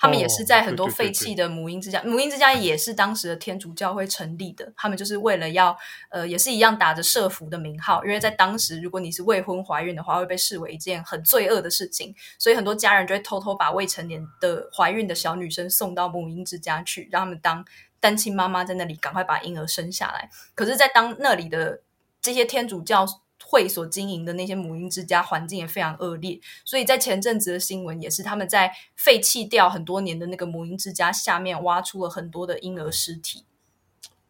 [0.00, 4.72] 他们也是在很多废弃的母婴之家，母婴之家也是当时的天主教会成立的。
[4.76, 5.76] 他们就是为了要，
[6.10, 17.64] 呃，也是一样打着社福的名号，因为在当时，如果你是未婚怀孕的话，会被视为一件很罪恶的事情，所以很多家人就会偷偷把未成年的怀孕的小女生送到母婴之家去，让他们当
[17.98, 20.30] 单亲妈妈，在那里赶快把婴儿生下来。
[20.54, 21.80] 可是，在当那里的
[22.20, 23.06] 这些天主教。
[23.50, 33.44] 会所经营的那些母婴之家环境也非常恶劣，所以在前阵子的新闻也是他们在废弃掉很多年的那个母婴之家下面挖出了很多的婴儿尸体。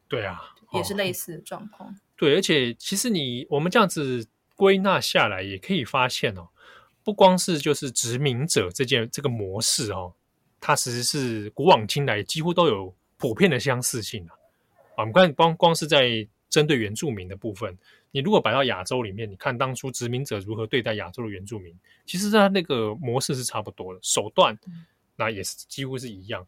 [0.06, 1.98] 对啊，也是类似的状况。
[2.16, 6.50] 对，而且其实你我们这样子归纳下来，也可以发现哦，
[7.02, 10.12] 不光是就是殖民者这件这个模式哦，
[10.60, 14.36] 它其实是古往今来几乎都有普遍的相似性啊。
[14.94, 17.76] 啊，我们看光光是在针对原住民的部分。
[18.10, 24.58] 你如果摆到亚洲里面，你看当初殖民者如何对待亚洲的原住民，其实他那个模式是差不多的，手段
[25.14, 26.46] 那也是几乎是一样。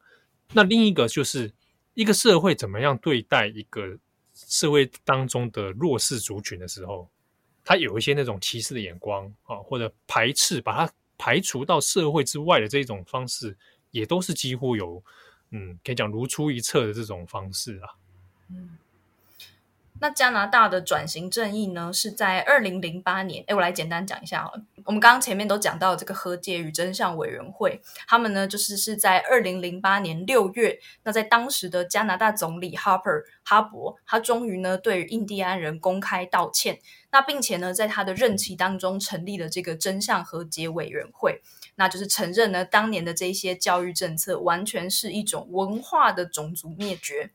[0.53, 1.53] 那另一个就是
[1.93, 3.99] 一个社会怎么样对待一个
[4.33, 7.07] 社会当中的弱势族群的时候，
[7.63, 13.55] 他有一些那种歧视的眼光啊，或者排斥，把他排除到社会之外的这种方式，
[13.91, 15.05] 也都是几乎有，
[15.51, 17.91] 嗯，可以讲如出一辙的这种方式啊，
[18.49, 18.79] 嗯。
[20.01, 23.45] 那加拿大的转型正义呢，是在二零零八年。
[23.47, 24.63] 诶，我来简单讲一下好了。
[24.87, 36.79] 我们刚刚前面都讲到这个和解与真相委员会，他们呢就是是在二零零八年六月，那在当时的加拿大总理 Harper 哈伯，他终于呢对于印第安人公开道歉。
[37.13, 41.43] 那并且呢，在他的任期当中成立了这个真相和解委员会，
[41.75, 47.31] 那就是承认呢当年的这些教育政策完全是一种文化的种族灭绝。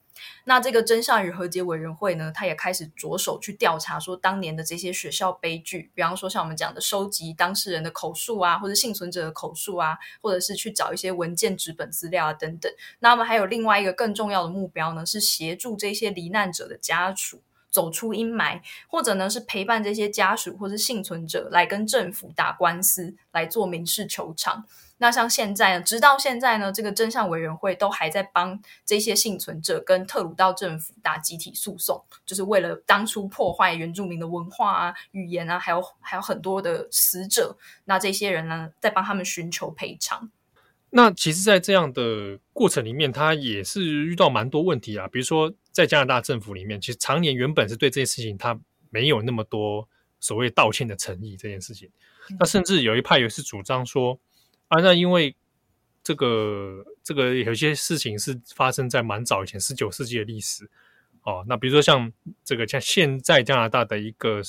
[0.46, 12.72] 那这个真相与和解委员会呢，他也开始着手去调查，说当年的这些学校悲剧，比方说像我们讲的收集当事人的口述啊，或者幸存者的口述啊，或者是去找一些文件、纸本资料啊等等。
[13.00, 24.66] 那我们还有另外一个更重要的目标呢，是协助这些罹难者的家属走出阴霾，或者呢是陪伴这些家属或是幸存者来跟政府打官司，来做民事求偿。
[24.98, 40.32] 那像现在呢，直到现在呢，这个真相委员会都还在帮这些幸存者跟特鲁道政府打集体诉讼，就是为了当初破坏原住民的文化啊、语言啊，还有还有很多的死者，那这些人呢，在帮他们寻求赔偿。
[40.92, 48.58] 那其实，在这样的过程里面，他也是遇到蛮多问题啊，比如说在加拿大政府里面，其实常年原本是对这件事情他
[48.92, 49.90] 没有那么多
[50.22, 51.92] 所谓道歉的诚意这件事情，
[52.40, 54.18] 那甚至有一派也是主张说。
[54.68, 55.36] 啊，那因为
[56.04, 60.70] 这个这个有些事情是发生在蛮早以前，十九世纪的历史
[61.24, 61.44] 哦。
[61.48, 62.12] 那比如说像
[62.44, 64.42] 这个像现在加拿大的一个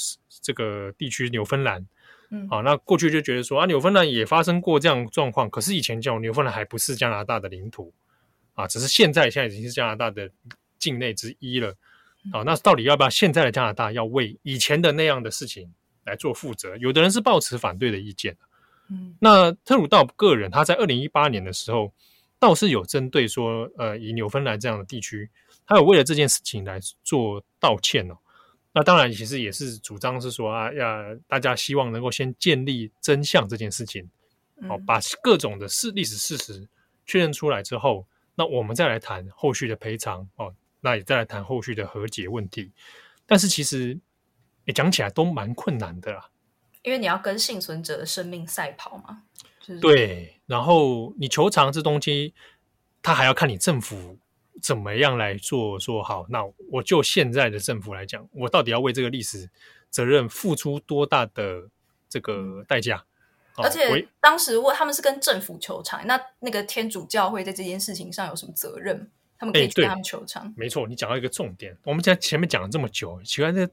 [0.43, 1.87] 这个地区纽芬兰，
[2.31, 7.93] 嗯，啊，那过去就觉得说啊，纽芬兰也发生过这样状况，可是以前叫纽芬兰还不是加拿大的领土
[8.55, 10.31] 啊，只是现在现在已经是加拿大的
[10.79, 11.75] 境内之一了。
[12.33, 15.73] 啊，那到底要不要现在的加拿大要为以前的那样的事情
[16.05, 16.77] 来做负责？
[16.79, 18.37] 有的人是抱持反对的意见。
[18.89, 21.93] 嗯，那特鲁道个人他在二零一八年的时候，
[22.39, 25.29] 倒是有针对说，呃，以纽芬兰这样的地区，
[25.67, 28.17] 他有为了这件事情来做道歉哦。
[28.73, 34.07] 那当然，其实也是主张是说啊，要大家希望能够先建立真相这件事情，
[34.69, 36.69] 哦，把各种的事历史事实
[37.07, 42.71] 确认出来之后，那我们再来谈后续的赔偿哦，那也再来谈后续的和解问题。
[43.25, 43.99] 但是其实
[44.67, 46.29] 也讲起来都蛮困难的啦。
[46.87, 49.25] 因为你要跟幸存者的生命赛跑嘛，
[49.61, 50.41] 就是，对。
[50.47, 52.33] 然后你求偿这东西，
[53.03, 54.17] 他还要看你政府
[54.63, 55.81] 怎么样来做。
[55.81, 59.51] 说好，那我就现在的政府来讲，我到底要为这个历史
[59.91, 61.69] 责任付出多大的
[62.09, 63.05] 这个代价？
[63.57, 69.11] 嗯、而且当时问他们是跟政府求偿，那那个天主教会在这件事情上有什么责任？
[69.39, 70.55] 他们可以去跟他们求偿。
[70.57, 71.77] 没错，你讲到一个重点。
[71.83, 73.69] 我们在前面讲了这么久，奇怪这。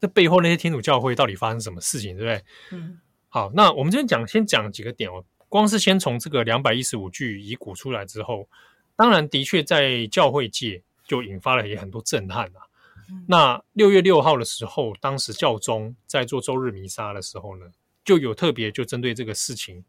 [0.00, 2.44] 这背后那些天主教会到底发生什么事情，对不对？
[2.78, 2.98] 嗯，
[3.28, 5.24] 好，那我们这边讲，先讲几个点哦。
[5.48, 8.48] 光是先从这个两百一十五具遗骨出来之后，
[8.94, 12.62] 当然的确在教会界就引发了也很多震撼啊。
[13.10, 17.66] 嗯、那六月六号的时候，当时教宗在做周日弥撒的时候呢，
[18.04, 19.84] 就有特别就针对这个事情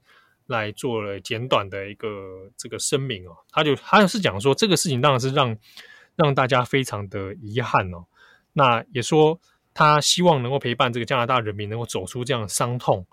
[0.47, 3.37] 来做了简短的一个这个声明哦。
[3.51, 5.55] 他就他是讲说，这个事情当然是让
[6.15, 8.03] 让大家非常的遗憾哦。
[8.53, 9.39] 那也说
[9.73, 13.05] 他希望能够陪伴这个加拿大人民能够走出这样的伤痛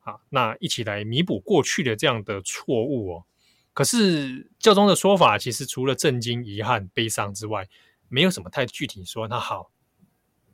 [0.00, 3.24] 啊，那一起来弥补过去的这样的错误哦。
[3.72, 7.66] 可是教宗的说法，其实除了震惊、遗憾、悲伤之外，
[8.08, 9.26] 没有什么太具体说。
[9.28, 9.70] 那好，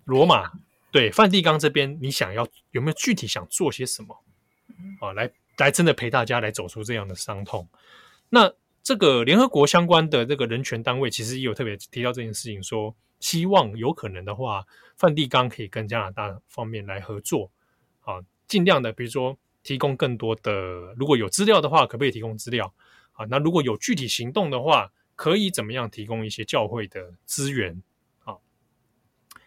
[0.05, 0.53] 罗马
[0.93, 4.23] 对梵蒂冈这边，你想要有没有具体想做些什么
[5.01, 5.13] 啊？
[5.13, 7.69] 来来，真的陪大家来走出这样的伤痛。
[8.29, 8.53] 那
[8.85, 14.67] 这个联合国相关的这个人权单位，其实也有特别提到这件事情，说希望有可能的话，
[14.97, 17.51] 梵蒂冈可以跟加拿大方面来合作
[18.01, 20.53] 啊，尽量的，比如说提供更多的，
[20.97, 22.73] 如果有资料的话，可不可以提供资料？
[23.13, 27.83] 啊，那如果有具体行动的话，可以怎么样提供一些教会的资源
[28.25, 28.37] 啊？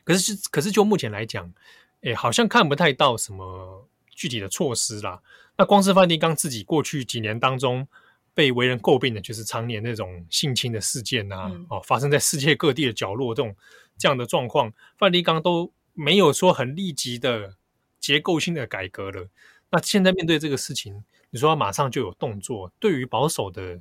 [0.03, 1.53] 可是，可是就目前来讲，
[2.01, 5.22] 哎，好像看不太到什么具体的措施啦。
[5.57, 7.88] 那光是梵蒂冈自己过去几年当中
[8.34, 13.55] 被为人诟病的，就是常年那种性侵的事件啊，哦、嗯，发生在世界各地的角落这种
[13.97, 17.55] 这样的状况，梵蒂冈都没有说很立即的
[17.99, 19.27] 结构性的改革了。
[19.69, 23.79] 那现在面对这个事情，你说马上就有动作，对于保守的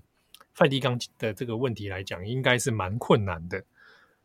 [0.54, 3.64] 梵蒂冈的这个问题来讲，应该是蛮困难的。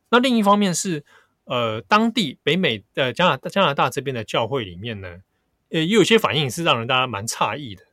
[0.10, 1.04] 那另一方面是，
[1.46, 5.22] 呃，当地北美呃加拿大加拿大这边的教会里面呢，
[5.70, 7.84] 呃，也有些反应是让人大家蛮诧异的。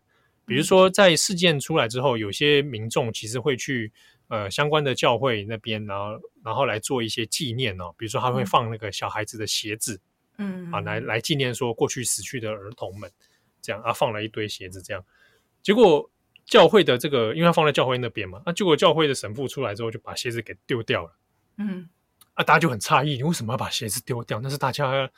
[0.53, 3.91] 比如说，在事件出来之后，有些民众其实会去
[4.29, 7.95] 呃相关的教会那边，然后然后来做一些纪念哦。
[7.97, 10.01] 比如说，他会放那个小孩子的鞋子，
[10.37, 13.11] 嗯啊，来来纪念说过去死去的儿童们。
[13.63, 15.05] 这样啊，放了一堆鞋子，这样，
[15.63, 16.11] 结果
[16.45, 21.17] 教会的这个，因为他放在教会那边嘛，那结果教会的神父出来之后，就把鞋子给丢掉了。
[21.59, 21.89] 嗯，
[22.35, 24.41] 啊，大家就很诧异，你为什么要把鞋子丢掉？
[24.41, 25.09] 那是大家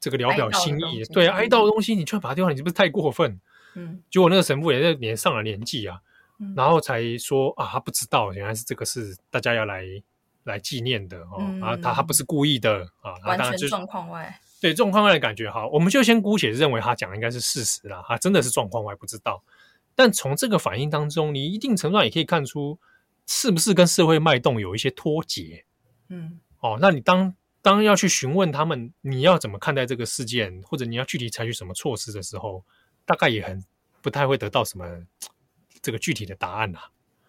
[0.00, 3.40] 这个聊表心意，对，哀悼的东西，你居然把它丢掉，你是不是太过分？
[3.74, 6.00] 嗯，结果那个神父也是年上了年纪啊，
[6.38, 9.84] 嗯、然后才说啊，他不知道，原来是这个是大家要来
[10.44, 14.40] 来纪念的哦，嗯、啊，他他不是故意的啊，完全状况外。
[14.60, 19.42] 对，状况外的感觉哈，我们就先姑且认为他讲的应该是事实啦，他真的是状况外不知道。
[19.94, 22.78] 但从这个反应当中，你一定程度上也可以看出，
[23.26, 25.64] 是不是跟社会脉动有一些脱节？
[26.08, 32.64] 嗯，哦，那你当当要去询问他们，你要怎么看待这个事件，或者你要具体采取什么措施的时候，
[33.04, 33.64] 大概也很
[34.00, 35.06] 不太会得到什么
[35.82, 36.78] 这个具体的答案呐。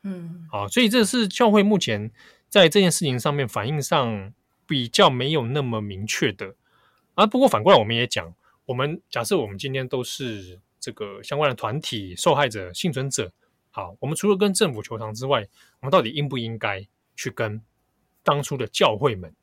[0.03, 2.11] 嗯，好，所以这是教会目前
[2.47, 4.33] 在这件事情上面反应上
[4.67, 6.55] 比较没有那么明确的。
[7.15, 8.33] 啊，不过反过来我们也讲，
[8.65, 13.31] 我们假设我们今天都是这个相关的团体受害者、幸存者，
[13.71, 15.47] 好，我们除了跟政府求偿之外，
[15.79, 17.61] 我们到底应不应该去跟
[18.21, 19.33] 当初的教会们，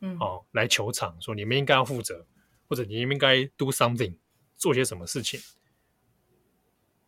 [0.00, 2.24] 嗯，哦，来求偿，说你们应该要负责，
[2.68, 4.14] 或者你们应该 do something，
[4.56, 5.40] 做些什么事情？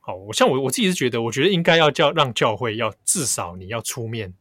[0.07, 4.33] 好，我像我我自己是觉得，我觉得应该要叫让教会要至少你要出面，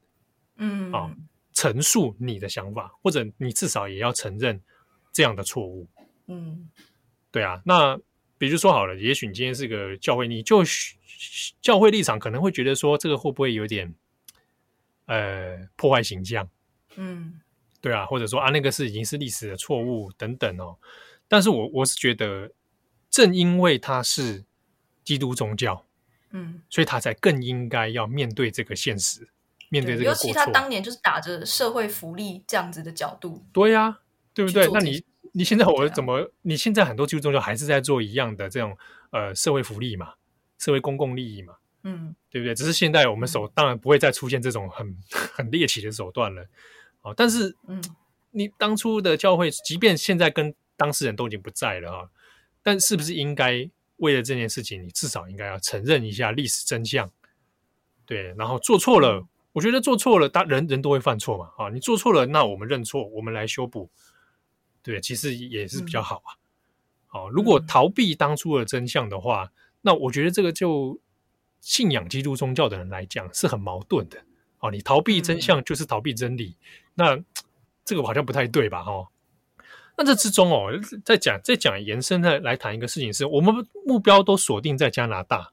[0.57, 1.09] 嗯，啊，
[1.53, 4.61] 陈述你的想法，或者你至少也要承认。
[5.11, 5.87] 这样的错误，
[6.27, 6.69] 嗯，
[7.31, 7.97] 对啊，那
[8.37, 10.61] 比如说好了，也许你今天是个教会，你就
[11.61, 13.95] 教会立场可能会觉得说，这个会不会有点
[15.05, 16.45] 呃破坏形象？
[16.97, 17.39] 嗯，
[17.79, 20.77] 对啊，或者说啊，那个是已经是历史的错误等等哦。
[21.29, 22.51] 但是我我是觉得，
[23.09, 24.43] 正因为它是
[25.05, 25.85] 基督宗教，
[26.31, 29.29] 嗯，所以他才更应该要面对这个现实，
[29.69, 30.27] 面对这个过错。
[30.27, 33.99] 尤其他当年就是打着社会福利这样子的角度，对呀、啊。
[34.35, 34.67] 对不对？
[34.73, 35.01] 那你
[35.31, 36.19] 你现在我怎么？
[36.19, 38.77] 啊、你现在很多基督宗教还是在做一样的这种
[39.11, 40.13] 呃社会福利嘛，
[40.59, 41.53] 社会公共利益嘛，
[41.83, 42.53] 嗯，对不对？
[42.53, 44.93] 只是现在我们手、嗯、当然不会再出现这种很
[45.33, 46.45] 很猎奇的手段了，
[47.01, 47.81] 哦，但是嗯，
[48.31, 52.09] 你当初的教会，即便现在跟当事人都已经不在了啊，
[52.61, 57.09] 但是不是应该为了这件事情，你至少应该要承认一下历史真相？
[58.05, 63.89] 对，然后做错了，嗯、我觉得做错了，当人人都会犯错嘛，啊，你做错了，那我们认错，我们来修补。
[64.83, 66.37] 对，其实也是比较好啊。
[67.07, 70.99] 好、如果逃避当初的真相的话，嗯、那我觉得这个就
[71.61, 74.23] 信仰基督宗教的人来讲是很矛盾的。
[74.59, 77.23] 哦，你逃避真相就是逃避真理，嗯、那
[77.83, 78.83] 这个好像不太对吧？
[78.83, 79.07] 哈、哦，
[79.97, 80.71] 那这之中哦，
[81.03, 83.53] 再讲再讲延伸的来谈一个事情是，是我们
[83.85, 85.51] 目标都锁定在加拿大，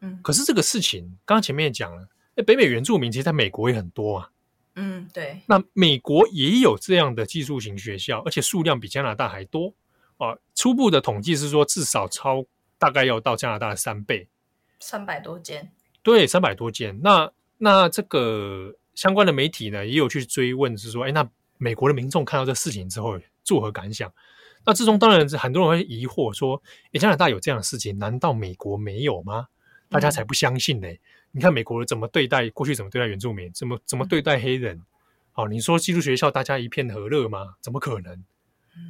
[0.00, 2.08] 嗯，可是这个事情刚刚前面也讲了，
[2.46, 4.30] 北美原住民其实在美国也很多啊。
[4.76, 5.42] 嗯，对。
[5.46, 9.74] 那美国也有这样的寄宿型学校，而且数量比加拿大还多
[10.16, 10.34] 啊。
[10.54, 12.46] 初步的统计是说，至少超
[12.78, 14.28] 大概要到加拿大的三倍，
[14.80, 15.70] 三百多间。
[16.02, 16.98] 对，三百多间。
[17.02, 21.28] 那那这个相关的媒体呢，也有去追问，是说，哎，那
[21.58, 24.12] 美国的民众看到这事情之后作何感想？
[24.64, 26.62] 那之中当然是很多人会疑惑说，
[26.92, 29.48] 诶，加拿大有这样的事情，难道美国没有吗？
[29.88, 30.88] 大家才不相信呢。
[30.88, 30.98] 嗯、
[31.32, 34.80] 你看美国人怎么对待过去，怎么对待原住民，怎么怎么对待黑人？
[35.32, 37.54] 好、你说寄宿学校大家一片和乐吗？
[37.60, 38.24] 怎么可能？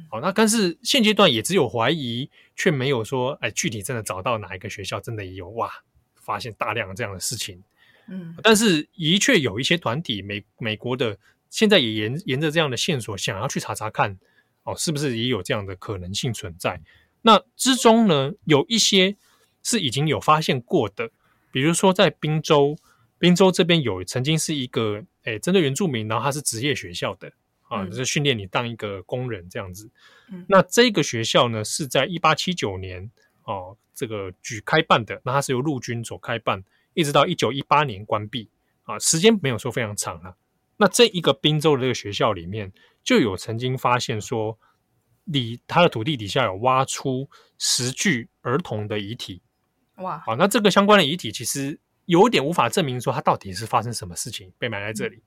[0.09, 5.71] 好、哦，那但是现阶段也只有怀疑，却没有说，哎，具体真的找到哪一个学校真的也有哇，
[6.15, 7.63] 发现大量这样的事情。
[8.07, 11.17] 嗯，但是的确有一些团体，美美国的
[11.49, 14.19] 现在也沿沿着这样的线索，想要去查查看。
[14.63, 16.81] 哦，是不是也有这样的可能性存在？
[17.21, 19.15] 那之中呢，有一些
[19.61, 21.09] 是已经有发现过的，
[21.51, 22.77] 比如说在滨州，
[23.17, 27.31] 滨州这边有曾经是一个，诶，针对原住民，然后它是职业学校的
[27.69, 29.89] 啊，就是训练你当一个工人这样子。
[30.29, 33.09] 嗯，那这个学校呢，是在一八七九年
[33.43, 38.49] 哦，这个举开办的，那它是由陆军所开办，一直到一九一八年关闭
[38.83, 40.35] 啊，时间没有说非常长啊。
[40.77, 42.71] 那这一个宾州的这个学校里面，
[43.03, 44.57] 就有曾经发现说，
[45.25, 49.41] 里他的土地底下有挖出十具儿童的遗体，
[49.97, 50.19] 哇！
[50.25, 55.21] 好，那这个相关的遗体其实有点无法证明说他到底是发生什么事情被埋在这里，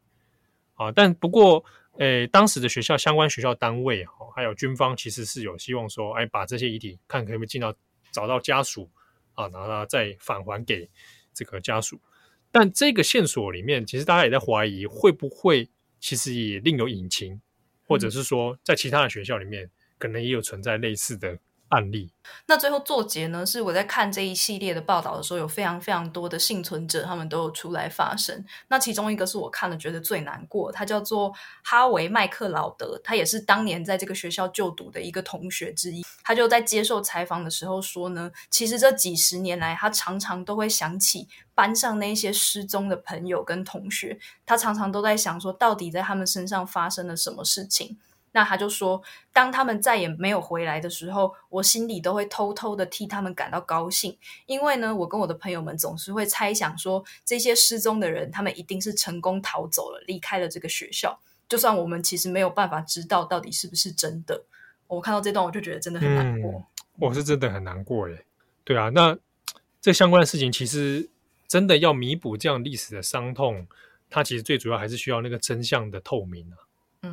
[0.75, 1.65] 啊、嗯，但不过，
[1.99, 7.73] 诶，当时的学校相关学校单位哦，还有军方其实是有希望说，哎，把这些遗体看可不可以进到
[8.11, 8.91] 找到家属
[9.35, 10.91] 啊，然后再返还给
[11.33, 11.99] 这个家属。
[12.59, 15.69] 但这个线索里面，其实大家也在怀疑，会不会
[16.01, 17.39] 其实也另有隐情，
[17.87, 21.39] 或者是说，在其他的学校里面，可能也有存在类似的。
[21.69, 22.13] 案例。
[22.47, 23.47] 那最后作结呢？
[23.47, 28.45] 是我在看这一系列的报道的时候，有非常非常多的幸存者，他们都有出来发声。
[28.69, 36.05] 那其中一个是我看了觉得最难过，他叫做哈维麦克劳德，他也是当年在这个学校就读的一个同学之一。
[36.25, 47.99] 他就在接受采访的时候说呢，其实这几十年来，他常常都会想起班上那些失踪的朋友跟同学，他常常都在想说，到底在他们身上发生了什么事情。
[48.33, 49.03] 那他就说，
[49.33, 61.19] 当他们再也没有回来的时候，我心里都会偷偷的替他们感到高兴，因为呢，我跟我的朋友们总是会猜想说，这些失踪的人，他们一定是成功逃走了，离开了这个学校。
[61.49, 64.45] 就算我们其实没有办法知道到底是不是真的，
[64.89, 66.67] 我看到这段我就觉得真的很难过。
[66.99, 68.25] 我是真的很难过耶。
[68.65, 69.17] 对啊，那
[69.81, 71.09] 这相关的事情，其实
[71.47, 73.67] 真的要弥补这样历史的伤痛，
[74.11, 76.66] 它其实最主要还是需要那个真相的透明啊。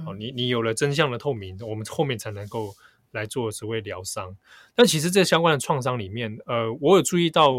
[0.06, 2.74] 哦，你你有了真相的透明，我们后面才能够
[3.12, 4.36] 来做所谓疗伤。
[4.76, 7.52] 但其实这相关的创伤里面，呃，我有注意到，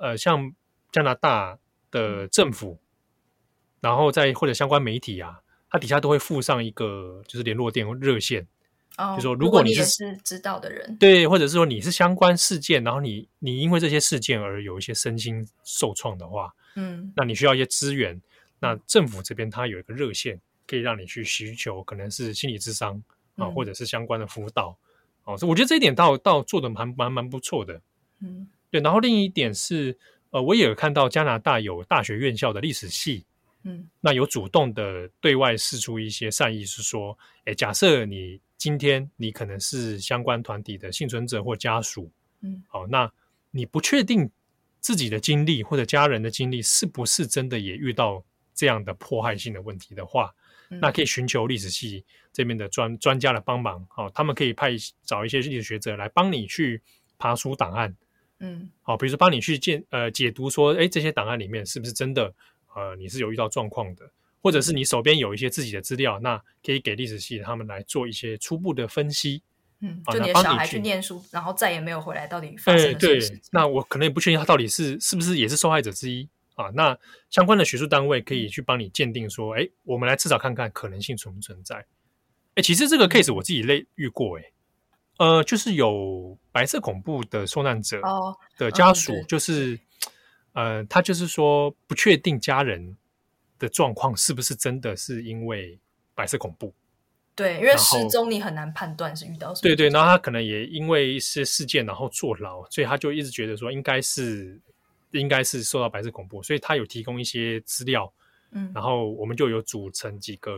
[0.00, 0.52] 呃，像
[0.92, 1.58] 加拿大
[1.90, 2.78] 的政府，
[3.80, 5.40] 然后在或者相关媒体啊，
[5.70, 8.46] 它底下都会附上一个就是联络电热线，
[8.96, 18.20] 哦，就说如果你是，果你也是知道的人，对，或者是说你是相关事件，然后你你因为这些事件而有一些身心受创的话，嗯，那你需要一些资源，
[18.60, 20.40] 那政府这边它有一个热线。
[20.66, 23.02] 可以让你去寻求，可能是心理智商
[23.36, 24.76] 啊，或者是相关的辅导
[25.24, 25.36] 哦。
[25.36, 27.80] 所以我觉得这一点倒倒做的蛮蛮蛮不错的。
[28.20, 28.80] 嗯，对。
[28.80, 29.96] 然后另一点是，
[30.30, 33.24] 呃，我也有看到加拿大有大学院校的历史系，
[33.64, 42.10] 嗯，那有主动的对外释出一些善意，是说，诶，假设你今天你可能是相关团体的幸存者或家属，
[42.40, 43.10] 嗯，好，那
[43.50, 44.30] 你不确定
[44.80, 50.34] 自己的经历或者家人的经历是不是真的也遇到这样的迫害性的问题的话。
[50.80, 54.70] 那可以寻求历史系这边的专专家的帮忙，好，他们可以派
[55.04, 56.80] 找一些历史学者来帮你去
[57.18, 57.94] 爬书档案，
[58.40, 62.32] 嗯，好，比如说帮你去见呃解读说，哎，这些档案里面是不是真的，
[62.74, 64.10] 呃，你是有遇到状况的，
[64.42, 69.42] 或者是你手边有一些自己的资料，那可以给历史系他们来做一些初步的分析，
[69.80, 73.36] 嗯，就你的小孩去念书，然后再也没有回来，到底发生了什么事情？
[73.36, 76.28] 对，那我可能也不确定他到底是是不是也是受害者之一。
[76.54, 76.96] 啊，那
[77.30, 81.84] 相关的学术单位可以去帮你鉴定说，哎，我们来至少看看可能性存不存在。
[82.54, 84.44] 哎，其实这个 case 我自己类遇过，哎，
[85.18, 88.00] 呃，就是有白色恐怖的受难者
[88.56, 89.76] 的家属，哦、就是，
[90.52, 92.96] 呃，他就是说不确定家人
[93.58, 95.76] 的状况是不是真的是因为
[96.14, 96.72] 白色恐怖。
[97.34, 99.62] 对，因为失踪你很难判断是遇到什么。
[99.62, 104.60] 对对，然后他可能也因为一些事件然后坐牢，所以他就一直觉得说应该是。
[105.20, 108.12] 应该是受到白色恐怖，所以他有提供一些资料，
[108.52, 110.52] 嗯，然后我们就有组成几个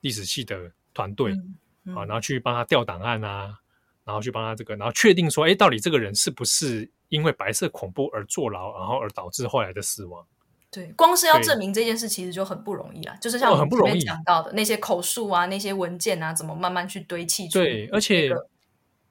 [0.00, 1.54] 历史系的团队，嗯
[1.86, 3.58] 嗯、啊，然后去帮他调档案啊，
[4.04, 10.24] 然后去帮他这个，然后确定说，哎，到底这个人是不是因为白色恐怖而坐牢，然后而导致后来的死亡？
[10.70, 17.58] 对，光是要证明这件事其实就很不容易啊，就是像我们前面讲到的那些口述啊、那些文件啊，怎么慢慢去堆砌出？
[17.58, 18.30] 对，而且。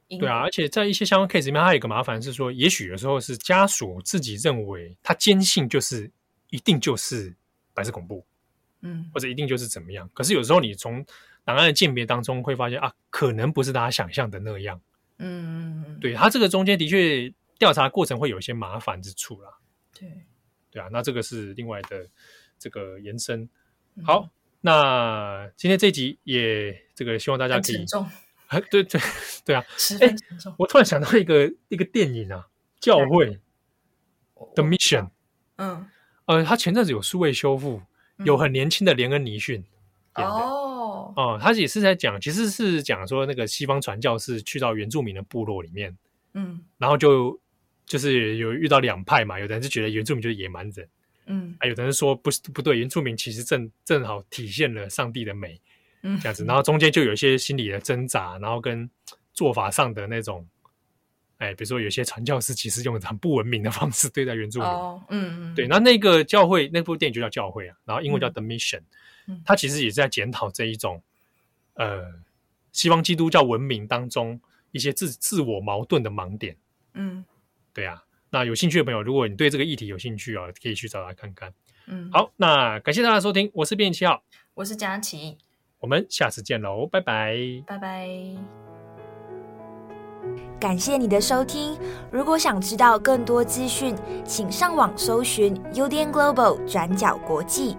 [0.07, 6.11] 对啊，而且在一些相关 case 里面，它有一个麻烦是说，也许有时候是家属自己认为他坚信就是
[6.51, 7.35] 一定就是
[7.73, 8.23] 白色恐怖，
[8.81, 10.07] 嗯，或者一定就是怎么样。
[10.13, 11.03] 可是有时候你从
[11.43, 14.79] 档案的鉴别当中会发现啊，可能不是大家想象的那样。
[15.17, 19.49] 嗯嗯嗯，对，他这个中间的确调查过程会有一些麻烦之处啦。
[19.97, 20.07] 对，
[20.69, 22.07] 对啊，那这个是另外的
[22.59, 23.49] 这个延伸。
[24.03, 24.29] 好，嗯、
[24.61, 27.85] 那今天这集也这个希望大家可以。
[28.55, 29.01] 啊，对对
[29.43, 29.63] 对啊！
[29.99, 30.15] 哎、欸，
[30.57, 32.47] 我突然想到一个一个电影啊，
[32.83, 33.27] 《教会》
[34.53, 35.09] The Mission。
[35.57, 35.87] 嗯，
[36.25, 37.81] 呃，他前阵子有数位修复，
[38.25, 39.63] 有很年轻的连恩尼逊。
[40.15, 45.97] 哦哦，他也是在讲，其实是讲说那个西方传教士去到原住民的部落里面，
[46.33, 47.37] 嗯，然后就
[47.85, 50.87] 就是有遇到两派嘛，有的人是觉得原住民就是野蛮人，
[51.25, 55.59] 嗯，还有的人说不是不对，原住民其实正正好体现了上帝的美。
[56.21, 58.89] 这样子，然后中间就有一些心理的挣扎，然后跟
[59.33, 60.47] 做法上的那种，
[61.37, 68.81] 哎，比如说有些传教士其实用很不文明的方式对待原住民，哦、嗯嗯，对，那那个教会那部电影就叫教会啊，然后英文叫 The Mission，
[69.27, 71.01] 嗯，它其实也是在检讨这一种，
[71.73, 72.05] 呃，
[72.71, 74.39] 西方基督教文明当中
[74.71, 76.55] 一些自自我矛盾的盲点，
[76.93, 77.25] 嗯，
[77.73, 81.53] 对啊，那有兴趣的朋友，如果你对这个议题有兴趣啊，可以去找他看看，
[81.87, 85.37] 嗯，好，那感谢大家收听，我是编辑七号，我是佳琪。
[85.85, 87.35] 我们下次见喽，拜拜，
[87.67, 88.09] 拜拜。
[90.59, 91.77] 感谢你的收听。
[92.09, 97.77] 如果想知道更多资讯，请上网搜寻 UDN Global 转角国际。